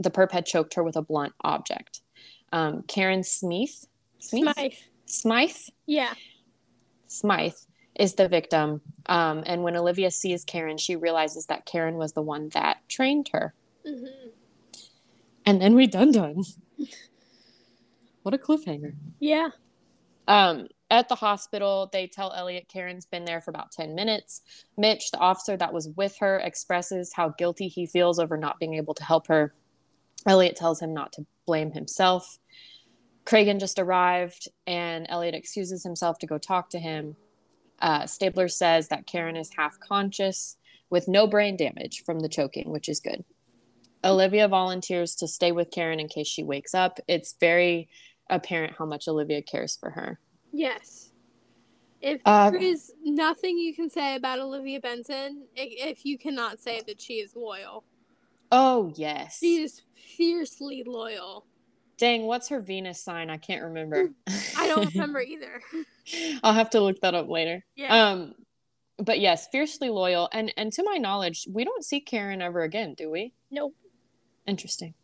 [0.00, 2.00] The perp had choked her with a blunt object.
[2.52, 3.86] Um, Karen Smith,
[4.20, 4.72] Smith, Smythe.
[5.06, 5.56] Smythe,
[5.86, 6.14] Yeah.
[7.06, 7.54] Smythe
[7.98, 8.80] is the victim.
[9.06, 13.30] Um, and when Olivia sees Karen, she realizes that Karen was the one that trained
[13.32, 13.54] her.
[13.84, 14.04] hmm
[15.44, 16.44] And then we done done.
[18.22, 18.94] what a cliffhanger.
[19.18, 19.48] Yeah.
[20.28, 24.42] Um, at the hospital, they tell Elliot Karen's been there for about 10 minutes.
[24.76, 28.74] Mitch, the officer that was with her, expresses how guilty he feels over not being
[28.74, 29.52] able to help her.
[30.26, 32.38] Elliot tells him not to blame himself.
[33.30, 37.14] Cragen just arrived, and Elliot excuses himself to go talk to him.
[37.80, 40.56] Uh, Stabler says that Karen is half conscious
[40.90, 43.24] with no brain damage from the choking, which is good.
[44.02, 46.98] Olivia volunteers to stay with Karen in case she wakes up.
[47.06, 47.88] It's very
[48.28, 50.18] apparent how much Olivia cares for her.
[50.52, 51.12] Yes.
[52.00, 56.80] If Uh, there is nothing you can say about Olivia Benson, if you cannot say
[56.86, 57.84] that she is loyal,
[58.50, 59.38] Oh, yes.
[59.38, 61.44] she is fiercely loyal.
[62.00, 63.28] Dang, what's her Venus sign?
[63.28, 64.08] I can't remember.
[64.56, 65.60] I don't remember either.
[66.42, 67.62] I'll have to look that up later.
[67.76, 68.08] Yeah.
[68.10, 68.34] Um,
[68.96, 72.94] but yes, fiercely loyal, and and to my knowledge, we don't see Karen ever again,
[72.94, 73.34] do we?
[73.50, 73.74] Nope.
[74.46, 74.94] Interesting.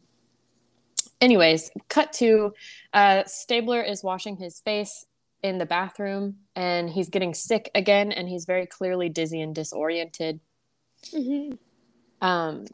[1.20, 2.54] Anyways, cut to
[2.94, 5.04] uh, Stabler is washing his face
[5.42, 10.40] in the bathroom, and he's getting sick again, and he's very clearly dizzy and disoriented.
[11.14, 11.50] hmm
[12.22, 12.64] Um,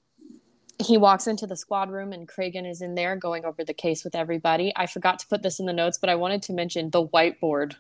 [0.83, 4.05] he walks into the squad room and Cragen is in there going over the case
[4.05, 4.73] with everybody.
[4.77, 7.77] I forgot to put this in the notes, but I wanted to mention the whiteboard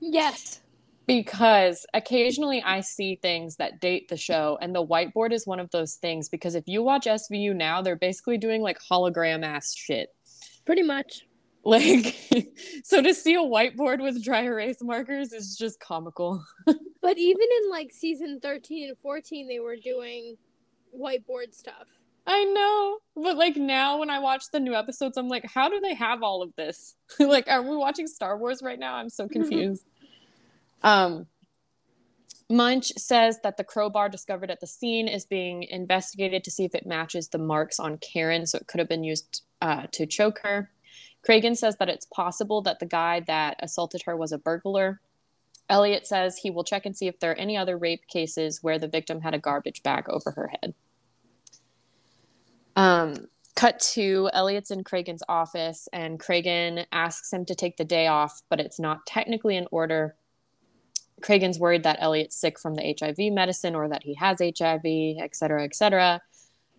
[0.00, 0.60] Yes.
[1.06, 5.70] because occasionally I see things that date the show, and the whiteboard is one of
[5.70, 6.28] those things.
[6.28, 10.08] Because if you watch SVU now, they're basically doing like hologram ass shit.
[10.64, 11.26] Pretty much.
[11.64, 12.16] Like,
[12.84, 16.44] so to see a whiteboard with dry erase markers is just comical.
[17.02, 20.36] But even in like season 13 and 14, they were doing
[20.96, 21.88] whiteboard stuff.
[22.26, 22.98] I know.
[23.16, 26.22] But like now when I watch the new episodes, I'm like, how do they have
[26.22, 26.96] all of this?
[27.18, 28.94] like, are we watching Star Wars right now?
[28.94, 29.84] I'm so confused.
[30.82, 31.26] um
[32.52, 36.74] Munch says that the crowbar discovered at the scene is being investigated to see if
[36.74, 40.40] it matches the marks on Karen, so it could have been used uh, to choke
[40.42, 40.70] her.
[41.26, 45.00] Cragen says that it's possible that the guy that assaulted her was a burglar.
[45.70, 48.78] Elliot says he will check and see if there are any other rape cases where
[48.78, 50.74] the victim had a garbage bag over her head.
[52.76, 58.06] Um, cut to Elliot's in Cragen's office, and Cragen asks him to take the day
[58.06, 60.16] off, but it's not technically an order.
[61.20, 65.36] Cragen's worried that Elliot's sick from the HIV medicine or that he has HIV, et
[65.36, 66.20] cetera, et cetera.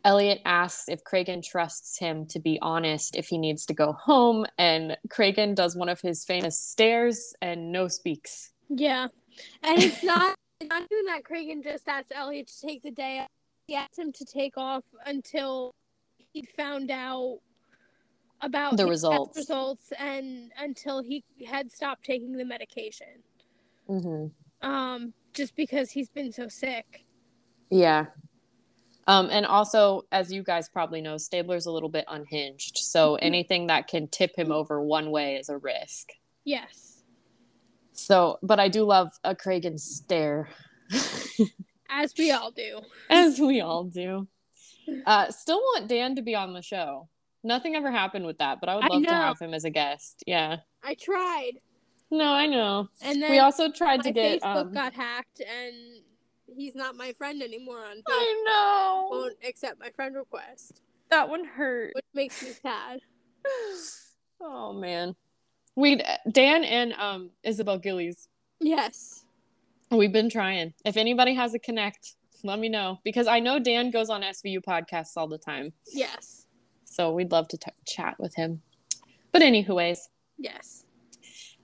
[0.04, 4.46] Elliot asks if Cragen trusts him to be honest if he needs to go home,
[4.58, 8.52] and Cragen does one of his famous stares and no speaks.
[8.68, 9.08] Yeah.
[9.62, 13.20] And it's not it's not even that Cragen just asked Elliot to take the day
[13.20, 13.28] off.
[13.68, 15.74] He asked him to take off until
[16.34, 17.40] he found out
[18.42, 19.38] about The results.
[19.38, 23.08] results and until he had stopped taking the medication.
[23.90, 24.68] Mm-hmm.
[24.68, 27.06] Um, just because he's been so sick.
[27.70, 28.08] Yeah.
[29.08, 32.78] Um, and also, as you guys probably know, Stabler's a little bit unhinged.
[32.78, 36.10] So anything that can tip him over one way is a risk.
[36.46, 37.04] Yes.
[37.92, 40.50] So, but I do love a Cragen stare,
[41.90, 42.82] As we all do.
[43.10, 44.28] as we all do.
[45.06, 47.08] Uh, still want Dan to be on the show.
[47.44, 49.70] Nothing ever happened with that, but I would I love to have him as a
[49.70, 50.24] guest.
[50.26, 50.58] Yeah.
[50.84, 51.54] I tried.
[52.10, 52.88] No, I know.
[53.02, 54.42] And then We also tried to get.
[54.42, 55.74] Facebook Um, got hacked and
[56.56, 58.04] he's not my friend anymore on Facebook.
[58.10, 59.08] I know.
[59.12, 60.82] Won't accept my friend request.
[61.10, 61.92] That one hurt.
[61.96, 63.00] Which makes me sad.
[64.46, 65.16] Oh man.
[65.76, 68.28] We Dan and um Isabel Gillies.
[68.60, 69.26] Yes.
[69.90, 70.74] We've been trying.
[70.86, 74.60] If anybody has a connect, let me know because I know Dan goes on SVU
[74.68, 75.74] podcasts all the time.
[75.92, 76.46] Yes.
[76.86, 78.62] So we'd love to t- chat with him.
[79.32, 80.86] But anyways, Yes.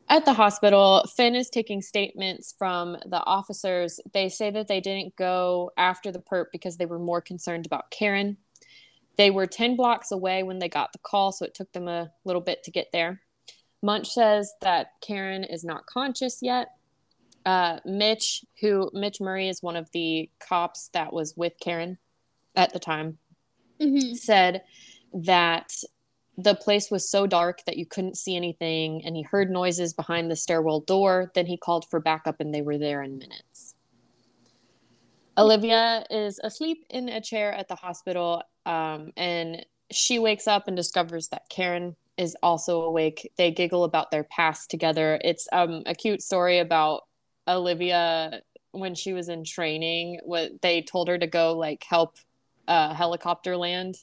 [0.07, 3.99] at the hospital, Finn is taking statements from the officers.
[4.13, 7.91] They say that they didn't go after the perp because they were more concerned about
[7.91, 8.37] Karen.
[9.17, 12.11] They were 10 blocks away when they got the call, so it took them a
[12.23, 13.21] little bit to get there.
[13.81, 16.69] Munch says that Karen is not conscious yet.
[17.49, 21.97] Uh, Mitch, who Mitch Murray is one of the cops that was with Karen
[22.55, 23.17] at the time,
[23.81, 24.13] Mm-hmm.
[24.13, 24.61] said
[25.13, 25.73] that
[26.37, 30.29] the place was so dark that you couldn't see anything and he heard noises behind
[30.29, 31.31] the stairwell door.
[31.33, 33.73] Then he called for backup and they were there in minutes.
[35.37, 40.77] Olivia is asleep in a chair at the hospital um, and she wakes up and
[40.77, 43.31] discovers that karen is also awake.
[43.37, 45.19] They giggle about their past together.
[45.23, 47.03] It's um, a cute story about
[47.49, 52.15] olivia when she was in training what they told her to go like help
[52.67, 53.95] uh, helicopter land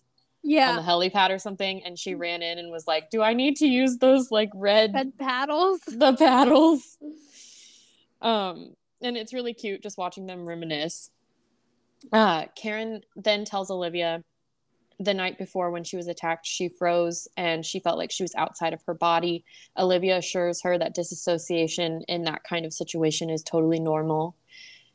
[0.43, 0.71] yeah.
[0.71, 3.57] on the helipad or something and she ran in and was like do i need
[3.57, 5.81] to use those like red Red paddles.
[5.87, 6.99] the paddles
[8.21, 11.11] um and it's really cute just watching them reminisce
[12.13, 14.23] uh karen then tells olivia
[14.99, 18.35] the night before when she was attacked she froze and she felt like she was
[18.35, 19.45] outside of her body
[19.79, 24.35] olivia assures her that disassociation in that kind of situation is totally normal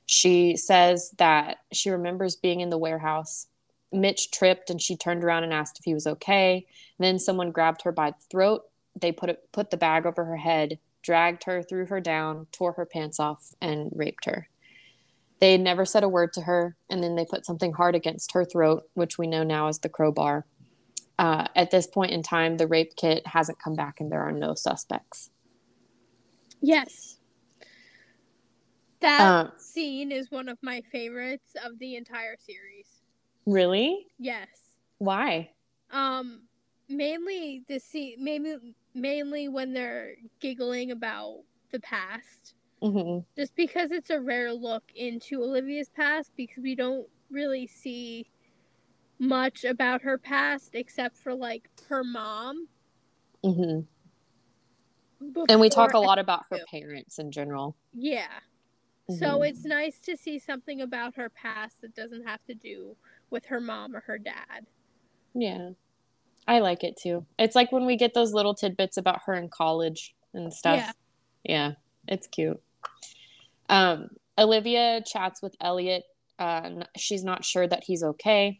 [0.08, 3.48] she says that she remembers being in the warehouse
[3.92, 6.66] Mitch tripped and she turned around and asked if he was okay.
[7.00, 8.64] Then someone grabbed her by the throat.
[9.00, 12.74] They put it, put the bag over her head, dragged her, threw her down, tore
[12.74, 14.48] her pants off, and raped her.
[15.42, 18.46] They never said a word to her, and then they put something hard against her
[18.46, 20.46] throat, which we know now as the crowbar.
[21.18, 24.32] Uh, at this point in time, the rape kit hasn't come back, and there are
[24.32, 25.32] no suspects.
[26.62, 27.18] Yes.
[29.00, 33.02] That Uh, scene is one of my favorites of the entire series.
[33.48, 34.08] Really?
[34.20, 34.48] Yes.
[35.00, 35.50] Why?
[35.90, 36.44] Um
[36.88, 41.40] mainly the scene maybe mainly when they're giggling about
[41.72, 42.54] the past.
[42.82, 48.26] Hmm Just because it's a rare look into Olivia's past because we don't really see
[49.20, 52.68] much about her past except for like her mom.
[53.44, 53.82] hmm
[55.48, 57.76] And we talk a lot about her parents in general.
[57.94, 58.40] Yeah.
[59.10, 59.50] So Mhm.
[59.50, 62.96] it's nice to see something about her past that doesn't have to do
[63.30, 64.68] with her mom or her dad.
[65.34, 65.72] Yeah.
[66.48, 67.26] I like it too.
[67.40, 70.78] It's like when we get those little tidbits about her in college and stuff.
[70.78, 70.92] Yeah.
[71.44, 71.72] Yeah,
[72.08, 72.62] it's cute.
[73.72, 76.04] Um, Olivia chats with Elliot.
[76.38, 78.60] Uh, she's not sure that he's okay.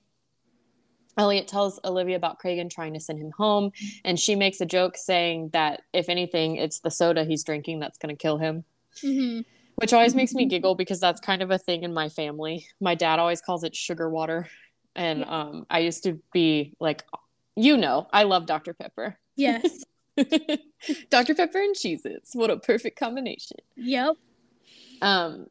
[1.18, 3.72] Elliot tells Olivia about Cragen trying to send him home,
[4.06, 7.98] and she makes a joke saying that if anything, it's the soda he's drinking that's
[7.98, 8.64] going to kill him,
[9.04, 9.42] Mm-hmm.
[9.76, 12.66] which always makes me giggle because that's kind of a thing in my family.
[12.80, 14.48] My dad always calls it sugar water,
[14.96, 17.04] and um, I used to be like,
[17.58, 18.74] you know, I love Dr.
[18.74, 19.18] Pepper.
[19.36, 19.84] Yes.
[21.10, 21.36] Dr.
[21.36, 22.36] Pepper and Cheez Its.
[22.36, 23.58] What a perfect combination.
[23.76, 24.16] yep.
[25.02, 25.48] Um,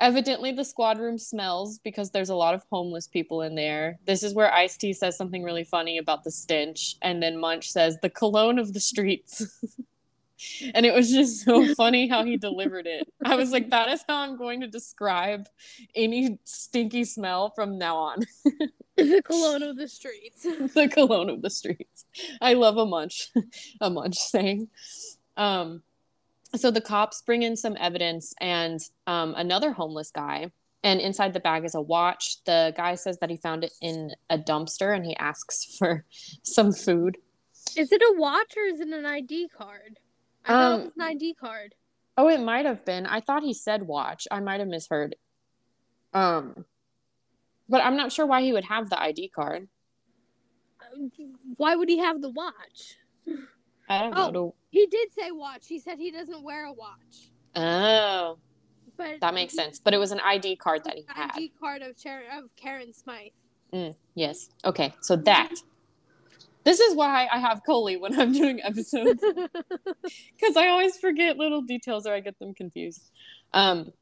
[0.00, 3.98] evidently, the squad room smells because there's a lot of homeless people in there.
[4.04, 7.70] This is where Ice T says something really funny about the stench, and then Munch
[7.70, 9.60] says, the cologne of the streets.
[10.74, 13.08] and it was just so funny how he delivered it.
[13.24, 15.48] I was like, that is how I'm going to describe
[15.94, 18.26] any stinky smell from now on.
[18.96, 20.42] the cologne of the streets.
[20.42, 22.04] the cologne of the streets.
[22.40, 23.30] I love a munch,
[23.80, 24.68] a munch saying.
[25.36, 25.82] Um,
[26.60, 30.50] so the cops bring in some evidence and um, another homeless guy,
[30.82, 32.42] and inside the bag is a watch.
[32.44, 36.04] The guy says that he found it in a dumpster and he asks for
[36.42, 37.18] some food.
[37.76, 39.98] Is it a watch or is it an ID card?
[40.44, 41.74] I thought Um, it was an ID card.
[42.16, 43.06] Oh, it might have been.
[43.06, 44.26] I thought he said watch.
[44.30, 45.16] I might have misheard.
[46.14, 46.64] Um,
[47.68, 49.68] but I'm not sure why he would have the ID card.
[51.56, 52.96] Why would he have the watch?
[53.88, 54.30] I don't Oh.
[54.30, 54.54] know.
[54.70, 55.66] He did say watch.
[55.68, 57.30] He said he doesn't wear a watch.
[57.54, 58.38] Oh,
[58.96, 59.78] But that makes he- sense.
[59.78, 61.30] But it was an ID card that he had.
[61.36, 63.32] ID card of Char- of Karen Smythe.
[63.72, 64.48] Mm, yes.
[64.64, 64.94] Okay.
[65.02, 65.54] So that.
[66.64, 69.22] This is why I have Koli when I'm doing episodes
[70.36, 73.10] because I always forget little details or I get them confused.
[73.54, 73.92] Um,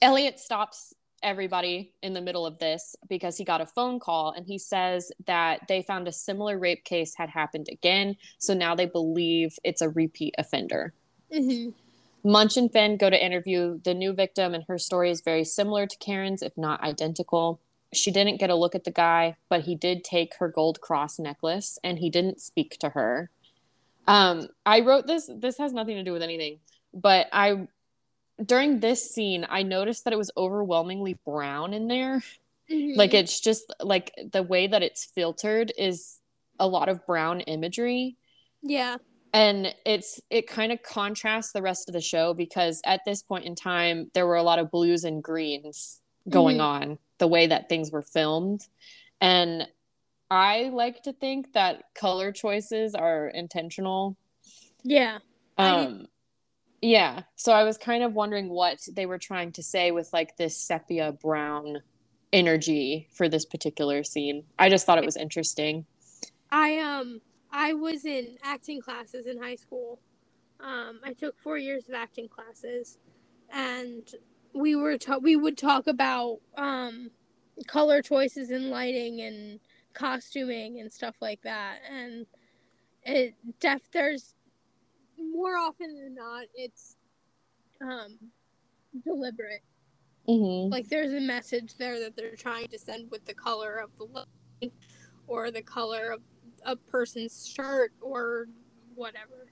[0.00, 4.46] Elliot stops everybody in the middle of this because he got a phone call and
[4.46, 8.16] he says that they found a similar rape case had happened again.
[8.38, 10.92] So now they believe it's a repeat offender.
[11.32, 11.70] hmm
[12.26, 15.86] Munch and Finn go to interview the new victim, and her story is very similar
[15.86, 17.60] to Karen's, if not identical.
[17.94, 21.20] She didn't get a look at the guy, but he did take her gold cross
[21.20, 23.30] necklace and he didn't speak to her.
[24.08, 26.58] Um, I wrote this, this has nothing to do with anything,
[26.92, 27.68] but I,
[28.44, 32.22] during this scene, I noticed that it was overwhelmingly brown in there.
[32.68, 36.20] Like it's just like the way that it's filtered is
[36.58, 38.16] a lot of brown imagery
[38.62, 38.96] yeah,
[39.32, 43.44] and it's it kind of contrasts the rest of the show because at this point
[43.44, 46.62] in time there were a lot of blues and greens going Mhm.
[46.62, 48.66] on the way that things were filmed
[49.20, 49.68] and
[50.30, 54.16] i like to think that color choices are intentional
[54.82, 55.18] yeah.
[55.58, 56.06] I do- um
[56.82, 60.36] yeah so i was kind of wondering what they were trying to say with like
[60.36, 61.78] this sepia brown
[62.32, 65.86] energy for this particular scene i just thought it was interesting
[66.50, 67.20] I um
[67.52, 70.00] I was in acting classes in high school.
[70.60, 72.98] Um, I took four years of acting classes,
[73.50, 74.08] and
[74.54, 77.10] we were ta- we would talk about um,
[77.66, 79.60] color choices in lighting and
[79.92, 81.78] costuming and stuff like that.
[81.90, 82.26] And
[83.04, 84.34] it def there's
[85.18, 86.96] more often than not it's
[87.80, 88.18] um,
[89.04, 89.62] deliberate.
[90.28, 90.70] mm-hmm.
[90.70, 94.04] like there's a message there that they're trying to send with the color of the
[94.04, 94.72] light
[95.26, 96.20] or the color of
[96.64, 98.46] a person's shirt or
[98.94, 99.48] whatever.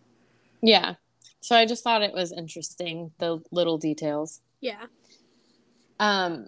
[0.62, 0.94] Yeah.
[1.40, 4.40] So I just thought it was interesting, the little details.
[4.60, 4.86] Yeah.
[6.00, 6.46] Um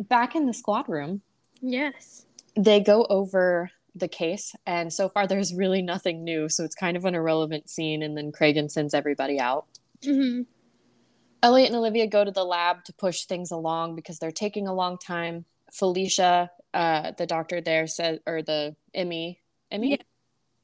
[0.00, 1.22] back in the squad room,
[1.60, 2.26] Yes.
[2.56, 6.96] they go over the case and so far there's really nothing new, so it's kind
[6.96, 9.66] of an irrelevant scene and then Cragen sends everybody out.
[10.04, 10.42] hmm
[11.42, 14.74] Elliot and Olivia go to the lab to push things along because they're taking a
[14.74, 15.44] long time.
[15.72, 19.40] Felicia, uh, the doctor there said, or the Emmy,
[19.70, 19.96] Emmy, Yeah.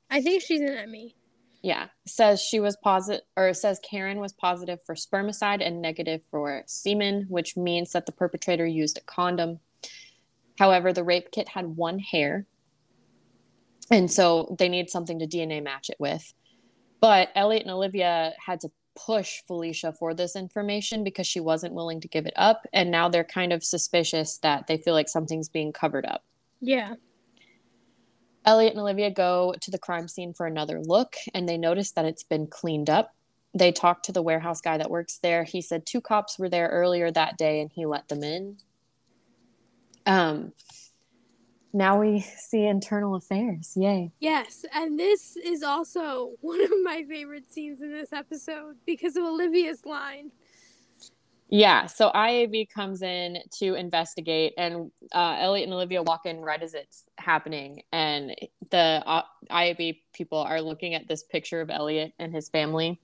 [0.09, 1.17] I think she's an Emmy.
[1.63, 6.63] yeah, says she was positive, or says Karen was positive for spermicide and negative for
[6.67, 9.59] semen, which means that the perpetrator used a condom.
[10.59, 12.47] However, the rape kit had one hair,
[13.91, 16.35] and so they need something to DNA match it with.
[17.01, 22.01] But Elliot and Olivia had to push Felicia for this information because she wasn't willing
[22.01, 25.49] to give it up, and now they're kind of suspicious that they feel like something's
[25.49, 26.25] being covered up.
[26.61, 26.95] Yeah.
[28.45, 32.07] Elliot and Olivia go to the crime scene for another look and they notice that
[32.07, 33.15] it's been cleaned up.
[33.53, 35.45] They talk to the warehouse guy that works there.
[35.45, 38.57] He said two cops were there earlier that day and he let them in.
[40.07, 40.53] Um
[41.73, 43.73] now we see internal affairs.
[43.77, 44.11] Yay.
[44.21, 49.25] Yes, and this is also one of my favorite scenes in this episode because of
[49.25, 50.31] Olivia's line.
[51.51, 56.63] Yeah, so IAB comes in to investigate, and uh, Elliot and Olivia walk in right
[56.63, 58.35] as it's happening, and
[58.71, 63.01] the uh, IAB people are looking at this picture of Elliot and his family,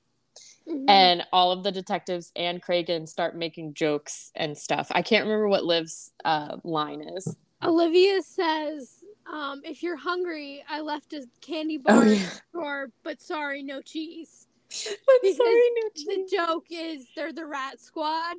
[0.69, 0.85] Mhm.
[0.89, 4.89] and all of the detectives and Cragen start making jokes and stuff.
[4.91, 7.37] I can't remember what Liv's uh, line is.
[7.65, 12.31] Olivia says, um, "If you're hungry, I left a candy bar Oh, yeah.
[12.53, 14.47] drawer, but sorry, no cheese."
[15.07, 18.37] But Because sorry, no The joke is they're the rat squad,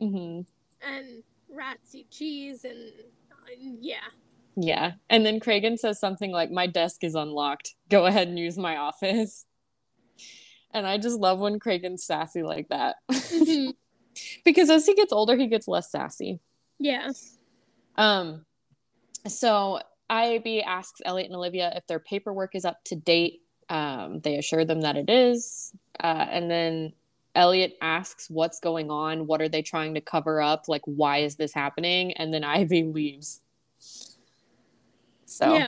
[0.00, 0.40] hmm
[0.80, 2.92] and rats eat cheese, and
[3.32, 3.50] uh,
[3.80, 3.96] yeah,
[4.56, 7.74] Yeah, and then Cragen says something like, "My desk is unlocked.
[7.88, 9.44] Go ahead and use my office."
[10.70, 12.96] And I just love when Cragen's sassy like that.
[13.10, 13.72] Mhm.
[14.44, 16.40] because as he gets older, he gets less sassy.
[16.78, 17.10] yeah,
[17.96, 18.44] Um,
[19.30, 23.42] so IAB asks Elliot and Olivia if their paperwork is up to date.
[23.68, 25.72] Um, they assure them that it is,
[26.02, 26.94] uh, and then
[27.34, 29.26] Elliot asks what's going on.
[29.26, 30.64] What are they trying to cover up?
[30.68, 32.12] Like, why is this happening?
[32.14, 33.40] And then Ivy leaves.
[35.26, 35.66] So Yeah.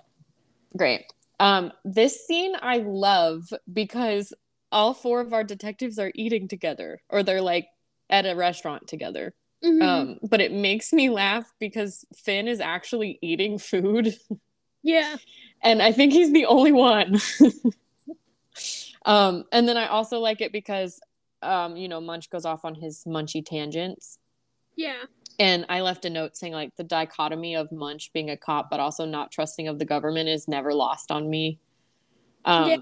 [0.76, 1.04] great.
[1.38, 4.32] Um, this scene I love because
[4.72, 7.68] all four of our detectives are eating together, or they're like
[8.08, 9.34] at a restaurant together.
[9.64, 9.82] Mhm.
[9.82, 14.16] Um, but it makes me laugh because Finn is actually eating food.
[14.82, 15.16] yeah.
[15.62, 17.20] and I think he's the only one.
[19.04, 21.00] um, and then I also like it because,
[21.42, 24.18] um, you know, Munch goes off on his munchy tangents.
[24.76, 25.02] Yeah.
[25.38, 28.80] And I left a note saying, like, the dichotomy of Munch being a cop, but
[28.80, 31.58] also not trusting of the government is never lost on me.
[32.44, 32.76] Um, Yeah.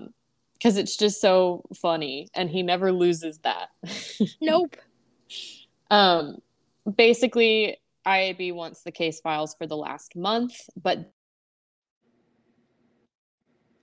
[0.54, 3.68] because it's just so funny, and he never loses that.
[4.40, 4.76] Nope.
[5.90, 6.38] um,
[6.96, 11.12] basically, IAB wants the case files for the last month, but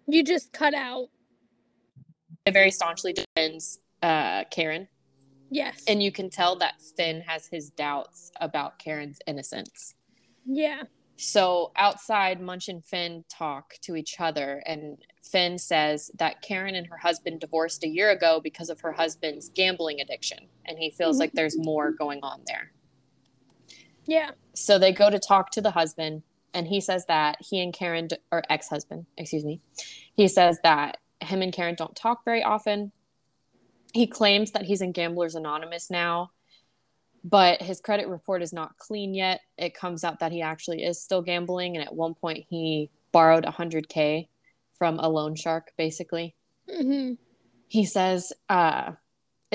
[0.08, 1.08] You just cut out.
[2.46, 4.88] it very staunchly defends uh, Karen.
[5.50, 5.84] Yes.
[5.88, 9.96] And you can tell that Finn has his doubts about Karen's innocence.
[10.46, 10.84] yeah.
[11.18, 16.86] So outside, Munch and Finn talk to each other, and Finn says that Karen and
[16.88, 21.18] her husband divorced a year ago because of her husband's gambling addiction, and he feels
[21.18, 22.74] like there's more going on there.
[24.06, 24.32] Yeah.
[24.54, 28.08] So they go to talk to the husband, and he says that he and Karen,
[28.32, 29.62] or ex husband, excuse me,
[30.16, 32.92] he says that him and Karen don't talk very often.
[33.94, 36.32] He claims that he's in Gamblers Anonymous now,
[37.24, 39.42] but his credit report is not clean yet.
[39.58, 43.46] It comes out that he actually is still gambling, and at one point he borrowed
[43.46, 44.28] 100K
[44.78, 46.36] from a loan shark, basically
[46.70, 47.14] hmm
[47.68, 48.92] he says uh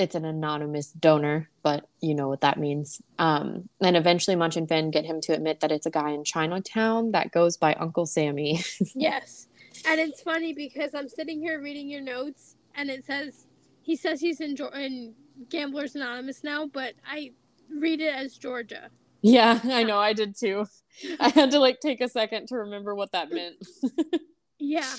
[0.01, 4.67] it's an anonymous donor but you know what that means um and eventually munch and
[4.67, 8.05] finn get him to admit that it's a guy in chinatown that goes by uncle
[8.05, 8.61] sammy
[8.95, 9.47] Yes.
[9.87, 13.47] And it's funny because I'm sitting here reading your notes, and it says
[13.81, 15.15] he says he's in, in
[15.49, 17.31] Gamblers Anonymous now, but I
[17.79, 18.89] read it as Georgia.
[19.23, 20.65] yeah i know i did too
[21.19, 23.55] i had to like take a second to remember what that meant
[24.59, 24.93] Yeah.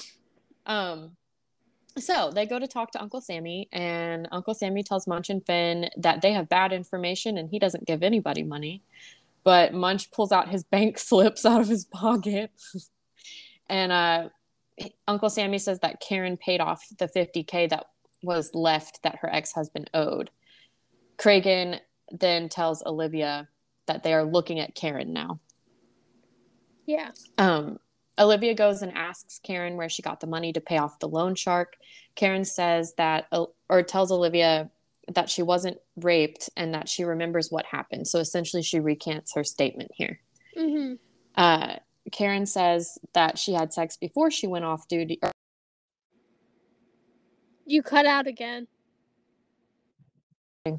[0.66, 1.16] um
[1.98, 5.88] so they go to talk to uncle sammy and uncle sammy tells munch and finn
[5.96, 8.82] that they have bad information and he doesn't give anybody money.
[9.44, 12.50] But munch pulls out his bank slips out of his pocket.
[13.68, 14.28] And uh
[15.06, 17.86] uncle sammy says that karen paid off the 50k that
[18.22, 20.30] was left that her ex-husband owed.
[21.16, 21.78] Cragen
[22.10, 23.48] then tells olivia
[23.86, 25.40] that they are looking at karen now.
[26.86, 27.12] Yeah.
[27.38, 27.78] um,
[28.18, 31.34] Olivia goes and asks Karen where she got the money to pay off the loan
[31.34, 31.76] shark.
[32.14, 33.26] Karen says that,
[33.68, 34.70] or tells Olivia
[35.14, 38.06] that she wasn't raped and that she remembers what happened.
[38.06, 40.20] So essentially, she recants her statement here.
[40.56, 40.94] hmm
[41.36, 41.76] Uh,
[42.10, 45.18] Karen says that she had sex before she went off duty.
[45.22, 45.30] Or,
[47.64, 48.66] You cut out again.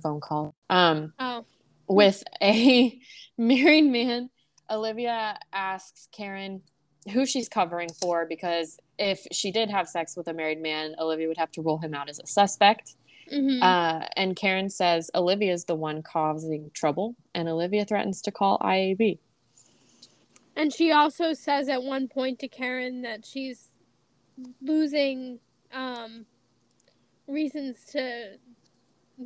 [0.01, 0.53] phone call.
[0.69, 1.45] Um, Oh.
[1.87, 2.99] with a
[3.37, 4.29] married man,
[4.69, 6.61] Olivia asks Karen
[7.11, 11.27] who she's covering for because if she did have sex with a married man, Olivia
[11.27, 12.95] would have to rule him out as a suspect.
[13.29, 18.31] hmm Uh, and Karen says Olivia is the one causing trouble, and Olivia threatens to
[18.31, 19.19] call IAB.
[20.55, 23.69] and she also says at one point to Karen that she's
[24.61, 25.39] losing
[25.71, 26.25] um,
[27.27, 28.37] reasons to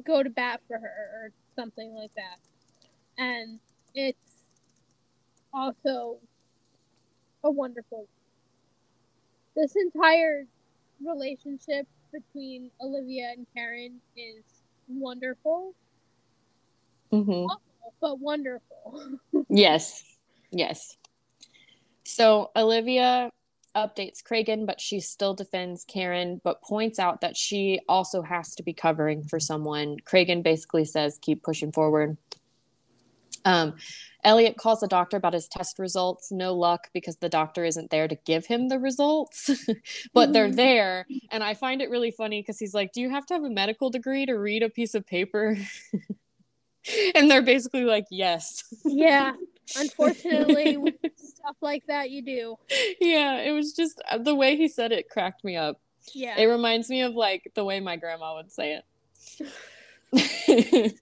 [0.06, 2.40] go to bat for her or something like that.
[3.18, 3.60] And
[3.96, 4.44] it's
[5.54, 6.20] also
[7.44, 8.08] a wonderful.
[9.56, 10.46] This entire
[11.04, 14.44] relationship between Olivia and Karen is
[14.88, 15.74] wonderful,
[17.12, 17.46] Mm-hmm.
[18.02, 19.20] but wonderful.
[19.50, 20.04] Yes,
[20.52, 20.98] yes.
[22.04, 23.32] So Olivia
[23.76, 28.64] updates Cragen, but she still defends Karen, but points out that she also has to
[28.64, 29.98] be covering for someone.
[30.04, 32.18] Cragen basically says, keep pushing forward.
[33.46, 33.76] Um,
[34.28, 36.32] Elliot calls the doctor about his test results.
[36.34, 39.50] No luck because the doctor isn't there to give him the results,
[40.14, 40.56] but they're Mhm.
[40.58, 41.08] there.
[41.32, 43.50] And I find it really funny because he's like, Do you have to have a
[43.50, 45.58] medical degree to read a piece of paper?
[47.16, 48.64] and they're basically like, Yes.
[48.84, 49.32] yeah,
[49.78, 50.78] unfortunately,
[51.16, 52.58] stuff like that, you do.
[53.00, 55.80] yeah, it was just uh, the way he said it cracked me up.
[56.14, 56.38] Yeah.
[56.38, 58.82] It reminds me of like the way my grandma would say
[60.14, 60.96] it.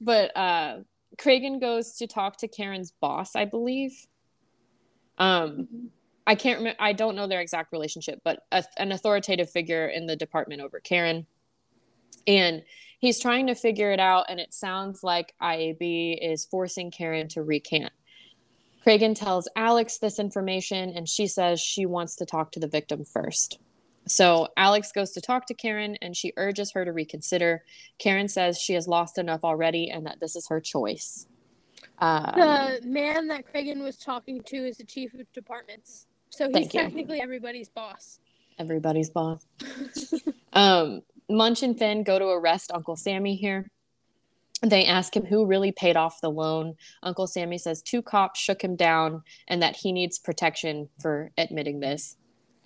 [0.00, 0.78] but uh
[1.18, 4.06] Cragen goes to talk to Karen's boss, I believe.
[5.18, 5.90] Um
[6.26, 10.06] I can't remember I don't know their exact relationship, but a, an authoritative figure in
[10.06, 11.26] the department over Karen.
[12.26, 12.62] And
[12.98, 17.42] he's trying to figure it out and it sounds like IAB is forcing Karen to
[17.42, 17.92] recant.
[18.84, 23.04] Cragen tells Alex this information and she says she wants to talk to the victim
[23.04, 23.58] first.
[24.06, 27.64] So Alex goes to talk to Karen and she urges her to reconsider.
[27.98, 31.26] Karen says she has lost enough already and that this is her choice.
[31.98, 36.06] Um, the man that Cragen was talking to is the chief of departments.
[36.30, 36.80] So he's Thank you.
[36.80, 38.18] technically everybody's boss.
[38.58, 39.46] everybody's boss.
[40.52, 43.70] um, Munch and Finn go to arrest Uncle Sammy here.
[44.62, 46.74] They ask him who really paid off the loan.
[47.02, 51.80] Uncle Sammy says two cops shook him down and that he needs protection for admitting
[51.80, 52.16] this.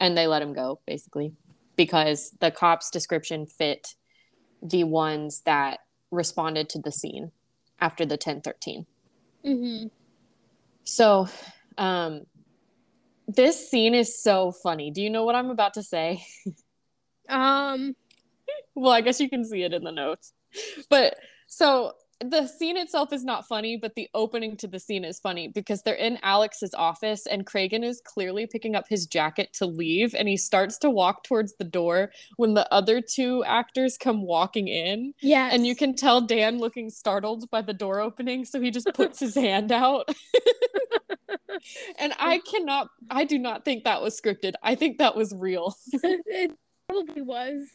[0.01, 1.32] And they let him go, basically,
[1.76, 3.94] because the cops' description fit
[4.62, 5.80] the ones that
[6.11, 7.32] responded to the scene
[7.80, 8.86] after the 1013.
[9.44, 9.86] Mm-hmm.
[10.84, 11.28] So,
[11.76, 12.26] um,
[13.26, 14.90] this scene is so funny.
[14.90, 16.24] Do you know what I'm about to say?
[17.28, 17.94] Um,
[18.74, 20.32] well, I guess you can see it in the notes.
[20.88, 25.21] But so the scene itself is not funny, but the opening to the scene is
[25.21, 29.66] funny because they're in Alex's office and Cragen is clearly picking up his jacket to
[29.66, 34.23] leave and he starts to walk towards the door when the other two actors come
[34.23, 35.14] walking in.
[35.21, 35.49] yeah.
[35.53, 39.21] And you can tell Dan looking startled by the door opening, so he just puts
[39.21, 40.09] his hand out.
[41.99, 44.55] and I cannot I do not think that was scripted.
[44.62, 45.77] I think that was real.
[45.93, 46.53] it
[46.89, 47.69] probably was.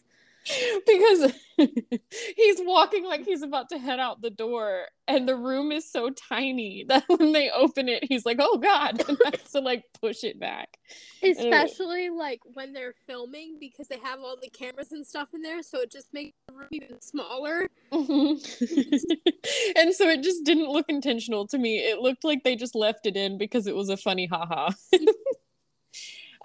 [0.86, 5.90] because he's walking like he's about to head out the door and the room is
[5.90, 9.84] so tiny that when they open it he's like oh god and has to like
[10.02, 10.78] push it back.
[11.24, 15.64] Especially like when they're filming because they have all the cameras and stuff in there,
[15.64, 17.70] so it just makes the room even smaller.
[17.92, 18.34] Mm-hmm.
[19.78, 21.78] and so it just didn't look intentional to me.
[21.78, 24.72] It looked like they just left it in because it was a funny haha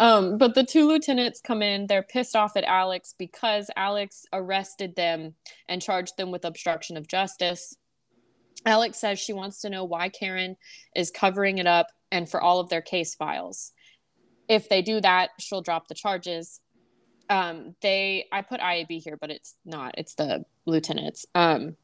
[0.00, 4.94] um, but the two lieutenants come in they're pissed off at alex because alex arrested
[4.96, 5.34] them
[5.68, 7.76] and charged them with obstruction of justice
[8.66, 10.56] alex says she wants to know why karen
[10.96, 13.72] is covering it up and for all of their case files
[14.48, 16.60] if they do that she'll drop the charges
[17.30, 21.76] um, they i put iab here but it's not it's the lieutenants um,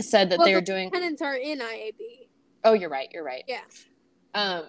[0.00, 1.94] said that Well, they're the doing Tenants are in IAB.
[2.64, 3.60] oh you're right you're right Yeah.
[4.34, 4.64] um,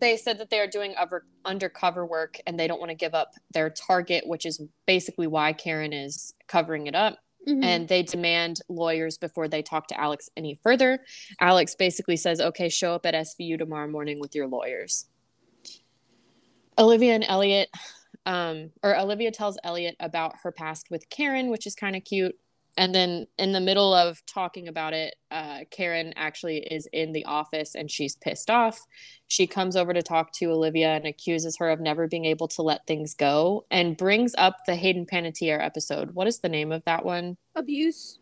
[0.00, 3.14] they said that they are doing over, undercover work and they don't want to give
[3.14, 7.18] up their target, which is basically why Karen is covering it up.
[7.46, 7.64] Mhm.
[7.64, 11.04] And they demand lawyers before they talk to Alex any further.
[11.40, 15.06] Alex basically says, okay, show up at SVU tomorrow morning with your lawyers.
[16.78, 17.68] Olivia and Elliot,
[18.26, 22.38] um, or Olivia tells Elliot about her past with Karen, which is kind of cute.
[22.76, 27.24] And then in the middle of talking about it, uh, Karen actually is in the
[27.26, 28.80] office and she's pissed off.
[29.28, 32.62] She comes over to talk to Olivia and accuses her of never being able to
[32.62, 36.12] let things go and brings up the Hayden Panettiere episode.
[36.14, 37.36] What is the name of that one?
[37.54, 38.18] Abuse.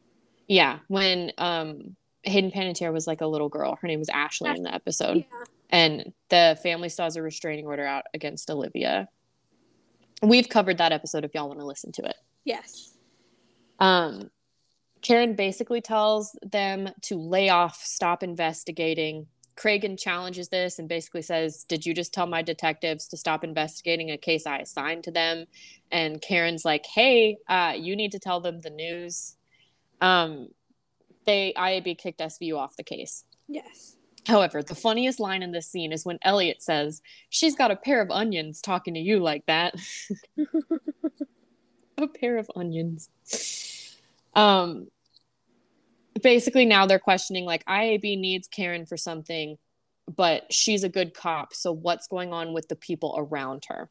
[0.48, 1.94] Yeah, when um,
[2.24, 3.78] Hayden Panettiere was like a little girl.
[3.80, 5.18] Her name was Ashley in the episode.
[5.18, 5.44] Yeah.
[5.70, 9.08] And the family has a restraining order out against Olivia.
[10.22, 12.16] We've covered that episode if y'all want to listen to it.
[12.44, 12.94] Yes.
[13.78, 14.30] Um,
[15.02, 19.26] Karen basically tells them to lay off, stop investigating.
[19.56, 24.10] Cragen challenges this and basically says, Did you just tell my detectives to stop investigating
[24.10, 25.46] a case I assigned to them?
[25.90, 29.36] And Karen's like, Hey, uh, you need to tell them the news.
[30.00, 30.48] Um,
[31.26, 33.24] they IAB kicked SVU off the case.
[33.48, 33.96] Yes.
[34.26, 38.00] However, the funniest line in this scene is when Elliot says, She's got a pair
[38.00, 39.74] of onions talking to you like that.
[41.98, 43.10] a pair of onions.
[44.34, 44.88] Um
[46.22, 49.56] basically now they're questioning like IAB needs Karen for something,
[50.14, 53.90] but she's a good cop, so what's going on with the people around her?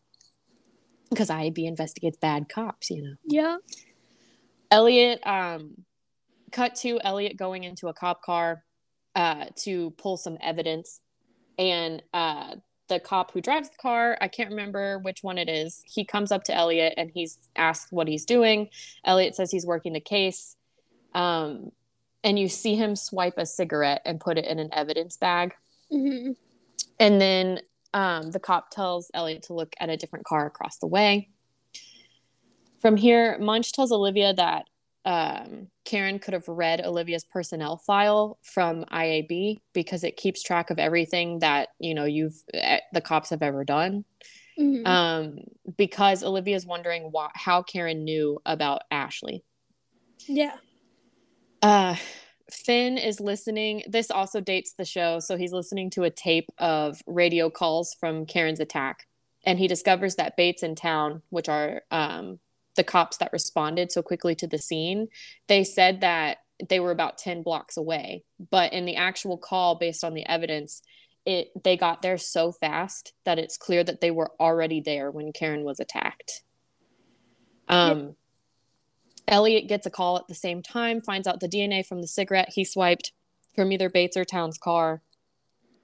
[1.10, 3.16] Because IAB investigates bad cops, you know.
[3.26, 3.58] Yeah.
[4.70, 5.86] Elliot, um,
[6.52, 8.64] cut to Elliot going into a cop car
[9.16, 11.02] uh, to pull some evidence.
[11.58, 12.56] And uh,
[12.90, 16.32] the cop who drives the car, I can't remember which one it is, he comes
[16.32, 18.70] up to Elliot and he's asked what he's doing.
[19.06, 20.56] Elliot says he's working the case.
[21.14, 21.72] Um,
[22.24, 25.54] and you see him swipe a cigarette and put it in an evidence bag.
[25.90, 26.32] hmm
[27.00, 27.62] And then
[27.94, 31.30] um, the cop tells Elliot to look at a different car across the way.
[32.82, 34.68] From here, Munch tells Olivia that
[35.06, 40.80] um, Karen could have read Olivia's personnel file from IAB because it keeps track of
[40.80, 44.06] everything that you know you've eh, the cops have ever done.
[44.58, 45.40] hmm Um,
[45.78, 49.44] because Olivia's wondering why, how Karen knew about Ashley.
[50.28, 50.58] yeah.
[51.62, 51.96] Uh,
[52.52, 53.84] Finn is listening.
[53.88, 55.20] This also dates the show.
[55.20, 59.06] So he's listening to a tape of radio calls from Karen's attack.
[59.46, 62.40] And he discovers that Bates and Town, which are um,
[62.80, 65.10] the cops that responded so quickly to the scene,
[65.48, 66.38] they said that
[66.70, 68.24] they were about 10 blocks away.
[68.50, 70.82] But in the actual call, based on the evidence,
[71.26, 75.34] it they got there so fast that it's clear that they were already there when
[75.34, 76.42] Karen was attacked.
[77.68, 78.16] Um,
[79.28, 82.54] Elliot gets a call at the same time, finds out the DNA from the cigarette
[82.56, 83.12] he swiped
[83.56, 85.02] from either Bates or Town's car.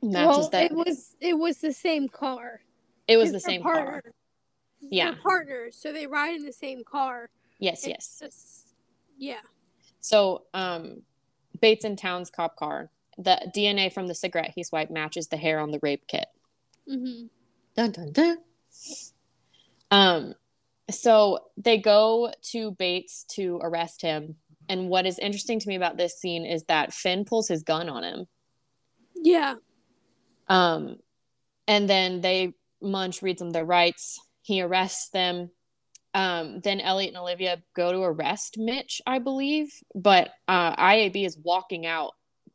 [0.02, 2.62] Matches well, that it was it was the same car.
[3.06, 4.02] it was the same car.
[4.92, 5.12] Yeah.
[5.12, 7.30] They're partners, so they ride in the same car.
[7.60, 8.20] Yes, It's yes.
[8.22, 8.68] just-
[9.18, 9.42] yeah.
[10.02, 11.02] So, um,
[11.62, 12.92] Bates and Town's cop car.
[13.18, 16.28] The DNA from the cigarette he swiped matches the hair on the rape kit.
[16.90, 17.28] Mm-hmm.
[17.76, 18.38] Dun dun dun.
[19.90, 20.34] Um,
[20.92, 24.36] so they go to Bates to arrest him.
[24.68, 27.88] And what is interesting to me about this scene is that Finn pulls his gun
[27.90, 28.28] on him.
[29.16, 29.56] Yeah.
[30.48, 30.98] Um,
[31.68, 34.20] and then they Munch reads them their rights.
[34.46, 35.50] He arrests them.
[36.14, 41.36] Um, then Elliot and Olivia go to arrest Mitch, I believe, but uh, IAB is
[41.36, 42.12] walking out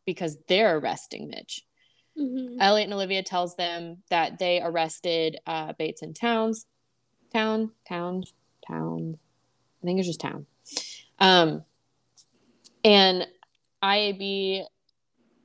[0.06, 1.66] because they're arresting Mitch.
[2.16, 2.60] Mm-hmm.
[2.60, 6.64] Elliot and Olivia tells them that they arrested uh, Bates and Towns,
[7.32, 8.32] Town, Towns,
[8.68, 9.16] Towns.
[9.82, 10.46] I think it's just Town.
[11.18, 11.64] Um,
[12.84, 13.26] and
[13.82, 14.64] IAB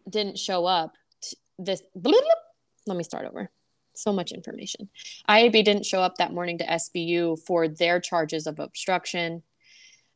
[0.07, 0.93] didn't show up.
[1.21, 3.49] T- this let me start over.
[3.95, 4.89] So much information.
[5.29, 9.43] IAB didn't show up that morning to SVU for their charges of obstruction.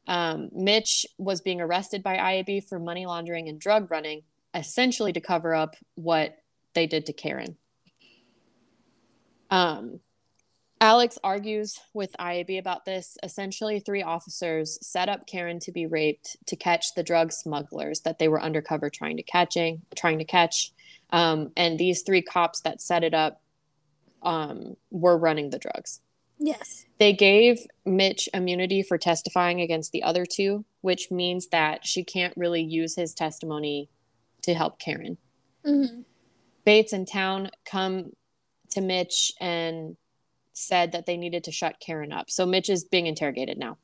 [0.07, 4.23] Um, Mitch was being arrested by IAB for money laundering and drug running,
[4.53, 6.37] essentially to cover up what
[6.73, 7.57] they did to Karen.
[9.49, 9.99] Um,
[10.81, 13.17] Alex argues with IAB about this.
[13.21, 18.17] Essentially, three officers set up Karen to be raped to catch the drug smugglers that
[18.17, 20.71] they were undercover trying to catching, trying to catch.
[21.09, 23.41] Um, and these three cops that set it up
[24.21, 26.01] um, were running the drugs.
[26.39, 26.85] Yes.
[26.99, 32.33] They gave Mitch immunity for testifying against the other two, which means that she can't
[32.37, 33.89] really use his testimony
[34.43, 35.17] to help Karen.
[35.65, 36.01] Mm-hmm.
[36.63, 38.11] Bates and Town come
[38.71, 39.97] to Mitch and
[40.53, 42.29] said that they needed to shut Karen up.
[42.29, 43.77] So Mitch is being interrogated now.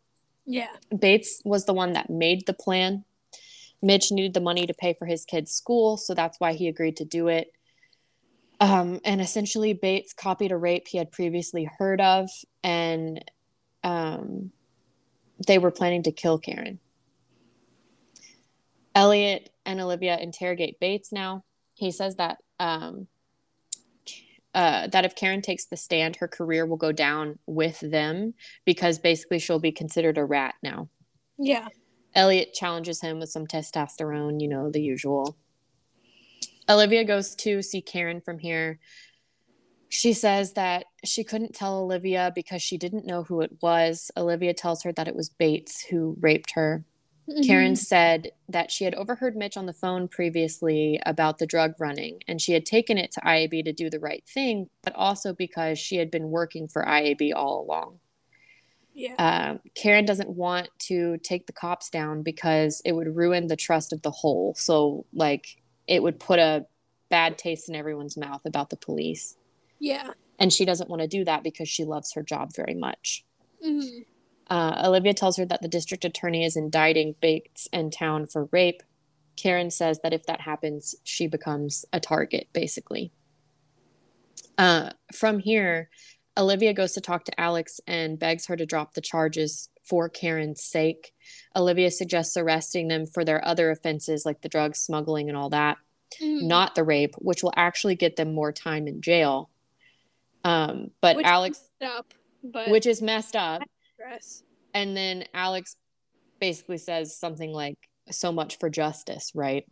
[0.45, 0.67] Yeah.
[0.97, 3.03] Bates was the one that made the plan.
[3.81, 6.97] Mitch needed the money to pay for his kid's school, so that's why he agreed
[6.97, 7.51] to do it.
[8.59, 12.29] Um, and essentially, Bates copied a rape he had previously heard of,
[12.63, 13.23] and
[13.83, 14.51] um,
[15.45, 16.79] they were planning to kill Karen.
[18.93, 21.43] Elliot and Olivia interrogate Bates now.
[21.73, 23.07] He says that um,
[24.55, 28.33] uh, that if Karen takes the stand, her career will go down with them
[28.63, 30.87] because basically she'll be considered a rat now.
[31.37, 31.67] Yeah.
[32.15, 35.35] Elliot challenges him with some testosterone, you know, the usual.
[36.69, 38.79] Olivia goes to see Karen from here.
[39.89, 44.11] She says that she couldn't tell Olivia because she didn't know who it was.
[44.17, 46.83] Olivia tells her that it was Bates who raped her.
[47.29, 47.41] Mm-hmm.
[47.41, 52.21] Karen said that she had overheard Mitch on the phone previously about the drug running,
[52.27, 55.79] and she had taken it to IAB to do the right thing, but also because
[55.79, 57.99] she had been working for IAB all along.
[58.93, 59.15] Yeah.
[59.17, 63.91] Um, Karen doesn't want to take the cops down because it would ruin the trust
[63.91, 64.53] of the whole.
[64.55, 66.65] So, like, it would put a
[67.09, 69.37] bad taste in everyone's mouth about the police.
[69.79, 70.11] yeah.
[70.37, 73.23] And she doesn't want to do that because she loves her job very much.
[73.65, 73.99] Mm-hmm.
[74.49, 78.83] Uh, Olivia tells her that the district attorney is indicting Bates and Town for rape.
[79.37, 83.11] Karen says that if that happens, she becomes a target, basically.
[84.57, 85.89] Uh, from here,
[86.37, 90.63] Olivia goes to talk to Alex and begs her to drop the charges for Karen's
[90.63, 91.13] sake.
[91.55, 95.77] Olivia suggests arresting them for their other offenses, like the drug smuggling and all that,
[96.21, 96.47] Mm-hmm.
[96.47, 99.49] not the rape, which will actually get them more time in jail.
[100.45, 102.13] Um, but Which Alex, is up,
[102.43, 103.63] but which is messed up.
[104.73, 105.75] And then Alex
[106.39, 107.77] basically says something like,
[108.11, 109.65] so much for justice, right?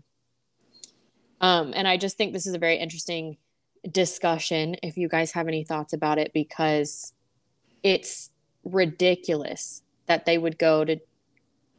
[1.40, 3.38] Um, and I just think this is a very interesting
[3.90, 7.14] discussion if you guys have any thoughts about it, because
[7.84, 8.32] it's
[8.64, 10.98] ridiculous that they would go to,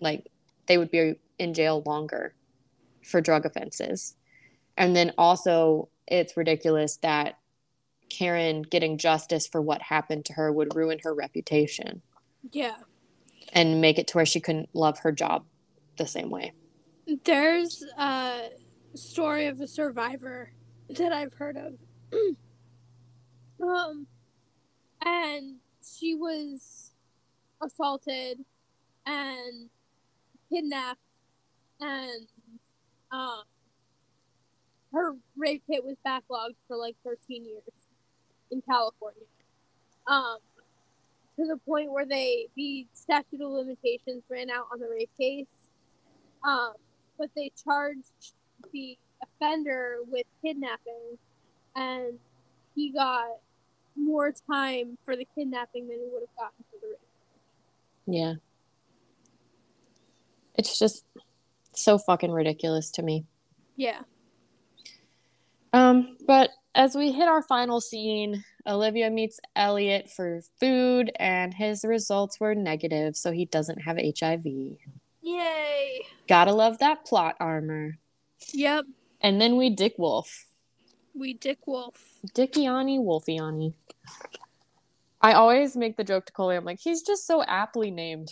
[0.00, 0.26] like,
[0.66, 2.34] they would be in jail longer
[3.02, 4.16] for drug offenses.
[4.76, 7.38] And then also, it's ridiculous that
[8.08, 12.02] Karen getting justice for what happened to her would ruin her reputation
[12.52, 12.76] Yeah.
[13.52, 15.44] and make it to where she couldn't love her job
[15.96, 16.52] the same way.
[17.24, 18.50] There's a
[18.94, 20.52] story of a survivor
[20.88, 21.74] that I've heard of.
[23.62, 24.06] um,
[25.04, 26.92] and she was
[27.62, 28.38] assaulted
[29.06, 29.68] and
[30.50, 31.00] kidnapped,
[31.80, 32.26] and
[33.10, 33.42] um,
[34.92, 37.62] her rape kit was backlogged for like 13 years
[38.50, 39.22] in California.
[40.06, 40.36] Um,
[41.36, 45.68] to the point where they the statute of limitations ran out on the rape case.
[46.46, 46.74] Um,
[47.18, 48.34] but they charged
[48.72, 51.18] the offender with kidnapping,
[51.74, 52.18] and
[52.74, 53.28] he got
[53.96, 56.73] more time for the kidnapping than he would have gotten.
[58.06, 58.34] Yeah.
[60.54, 61.04] It's just
[61.72, 63.26] so fucking ridiculous to me.
[63.76, 64.00] Yeah.
[65.72, 71.84] Um, but as we hit our final scene, Olivia meets Elliot for food and his
[71.84, 74.46] results were negative, so he doesn't have HIV.
[75.22, 76.06] Yay.
[76.28, 77.98] Gotta love that plot armor.
[78.52, 78.84] Yep.
[79.20, 80.46] And then we Dick Wolf.
[81.14, 82.02] We Dick Wolf.
[82.34, 83.74] Dickiani Wolfiani.
[85.24, 88.30] I always make the joke to Koli, I'm like, he's just so aptly named.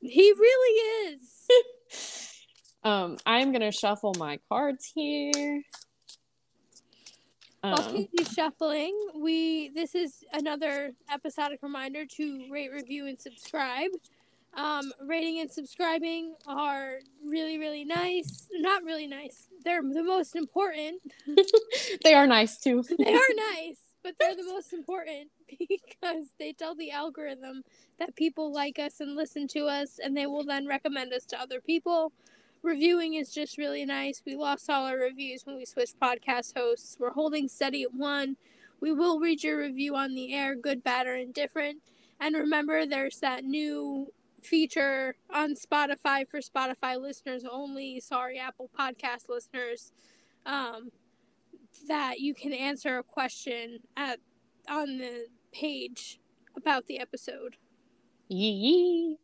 [0.00, 1.46] He really is.
[2.82, 5.62] Um, I'm gonna shuffle my cards here.
[7.62, 8.96] Um, Okay, shuffling.
[9.16, 13.90] We this is another episodic reminder to rate, review, and subscribe.
[14.54, 18.48] Um, rating and subscribing are really, really nice.
[18.50, 19.48] Not really nice.
[19.62, 21.02] They're the most important.
[22.02, 22.82] they are nice too.
[22.98, 27.62] They are nice, but they're the most important because they tell the algorithm
[27.98, 31.40] that people like us and listen to us, and they will then recommend us to
[31.40, 32.12] other people.
[32.62, 34.22] Reviewing is just really nice.
[34.26, 36.96] We lost all our reviews when we switched podcast hosts.
[37.00, 38.36] We're holding steady at one.
[38.80, 41.78] We will read your review on the air, good, bad, or indifferent.
[42.18, 48.00] And remember, there's that new feature on Spotify for Spotify listeners only.
[48.00, 49.92] Sorry, Apple Podcast listeners.
[50.44, 50.90] Um,
[51.88, 54.18] that you can answer a question at
[54.68, 56.20] on the page
[56.56, 57.56] about the episode.
[58.28, 59.18] Yee.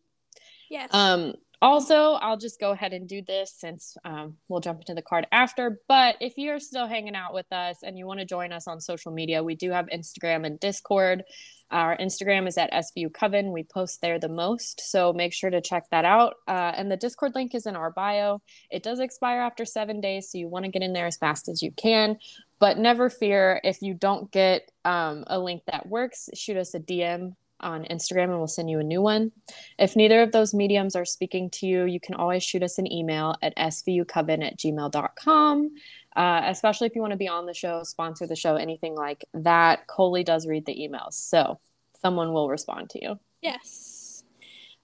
[0.69, 0.91] Yes.
[0.93, 5.03] Um, also, I'll just go ahead and do this since um, we'll jump into the
[5.03, 5.81] card after.
[5.89, 8.81] But if you're still hanging out with us and you want to join us on
[8.81, 11.25] social media, we do have Instagram and Discord.
[11.71, 13.53] Our Instagram is at SVU Coven.
[13.53, 16.35] We post there the most, so make sure to check that out.
[16.47, 18.41] Uh, and the Discord link is in our bio.
[18.71, 21.49] It does expire after seven days, so you want to get in there as fast
[21.49, 22.19] as you can.
[22.61, 26.81] But never fear if you don't get um, a link that works, shoot us a
[26.81, 29.33] DM on Instagram and we'll send you a new one.
[29.79, 32.91] If neither of those mediums are speaking to you, you can always shoot us an
[32.91, 35.71] email at svucoven at gmail.com.
[36.15, 39.25] Uh, especially if you want to be on the show, sponsor the show, anything like
[39.35, 39.87] that.
[39.87, 41.61] Koli does read the emails, so
[42.01, 43.19] someone will respond to you.
[43.43, 44.25] yes.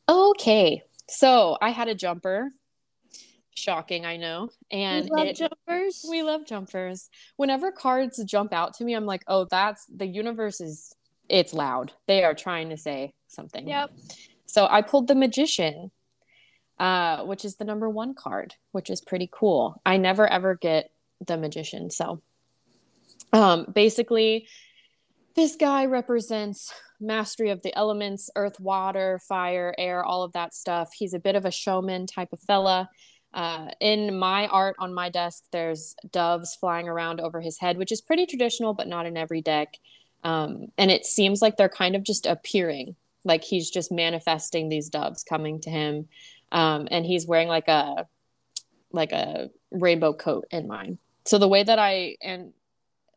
[0.09, 2.51] Okay, so I had a jumper.
[3.55, 4.51] Shocking, I know.
[4.71, 6.05] And we love it, jumpers.
[6.09, 7.09] we love jumpers.
[7.37, 10.95] Whenever cards jump out to me, I'm like, oh, that's the universe is
[11.33, 11.93] it's loud.
[12.07, 13.67] They are trying to say something.
[13.67, 13.91] Yep.
[14.47, 15.91] So I pulled the magician,
[16.79, 19.81] uh, which is the number one card, which is pretty cool.
[19.85, 20.91] I never ever get
[21.27, 21.91] the magician.
[21.91, 22.21] So
[23.33, 24.47] um, basically,
[25.35, 30.91] this guy represents mastery of the elements earth, water, fire, air, all of that stuff.
[30.95, 32.91] He's a bit of a showman type of fella.
[33.33, 37.91] Uh, in my art on my desk, there's doves flying around over his head, which
[37.91, 39.79] is pretty traditional, but not in every deck.
[40.23, 44.89] Um, and it seems like they're kind of just appearing, like he's just manifesting these
[44.89, 46.09] doves coming to him.
[46.53, 48.07] Um, and he's wearing like a
[48.93, 50.99] like a rainbow coat in mine.
[51.25, 52.53] So the way that I and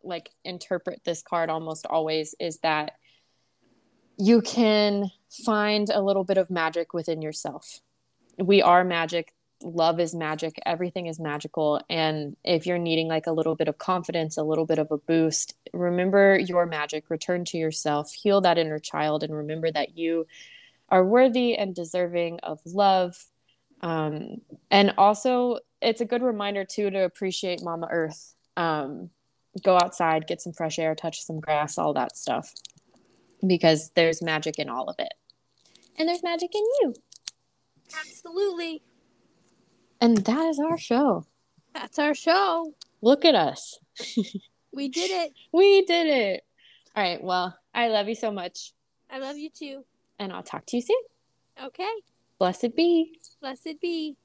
[0.04, 2.94] like interpret this card almost always is that
[4.18, 5.12] you can
[5.46, 7.82] find a little bit of magic within yourself.
[8.38, 9.34] We are magic.
[9.64, 10.60] Love is magic.
[10.66, 11.82] Everything is magical.
[11.90, 14.98] And if you're needing like a little bit of confidence, a little bit of a
[14.98, 17.10] boost, remember your magic.
[17.10, 20.28] Return to yourself, heal that inner child, and remember that you
[20.90, 23.26] are worthy and deserving of love.
[23.82, 28.34] Um, and also, it's a good reminder too to appreciate Mama Earth.
[28.58, 29.10] Um,
[29.64, 32.54] go outside, get some fresh air, touch some grass, all that stuff
[33.46, 35.14] because there's magic in all of it.
[35.98, 36.96] And there's magic in you.
[37.98, 38.84] Absolutely.
[40.02, 41.26] And that is our show.
[41.74, 42.74] That's our show.
[43.02, 43.80] Look at us.
[44.74, 45.34] We did it.
[45.52, 46.44] We did it.
[46.96, 47.24] All right.
[47.24, 48.74] Well, I love you so much.
[49.10, 49.86] I love you too.
[50.20, 51.02] And I'll talk to you soon.
[51.64, 51.90] Okay.
[52.40, 53.20] Blessed be.
[53.42, 54.18] Blessed be.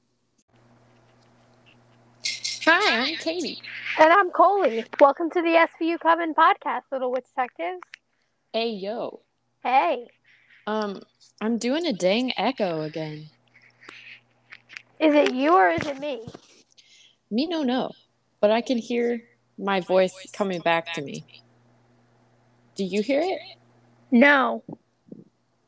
[2.64, 3.58] Hi, I'm Katiee.
[3.98, 4.84] And I'm Koli.
[5.00, 7.80] Welcome to the SVU Coven podcast, Little Witch Detectives.
[8.52, 9.20] Hey, yo.
[9.62, 10.08] Hey.
[10.66, 11.02] Um,
[11.40, 13.26] I'm doing a dang echo again.
[15.00, 16.20] Is it you or is it me?
[17.30, 17.92] Me no no,
[18.40, 19.22] but I can hear
[19.56, 21.24] my voice coming back to me.
[22.74, 23.40] Do you hear it?
[24.10, 24.62] No.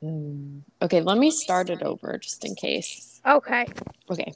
[0.02, 0.58] Hmm.
[0.82, 3.20] Okay, let me start it over just in case.
[3.26, 3.66] Okay.
[4.10, 4.34] Okay.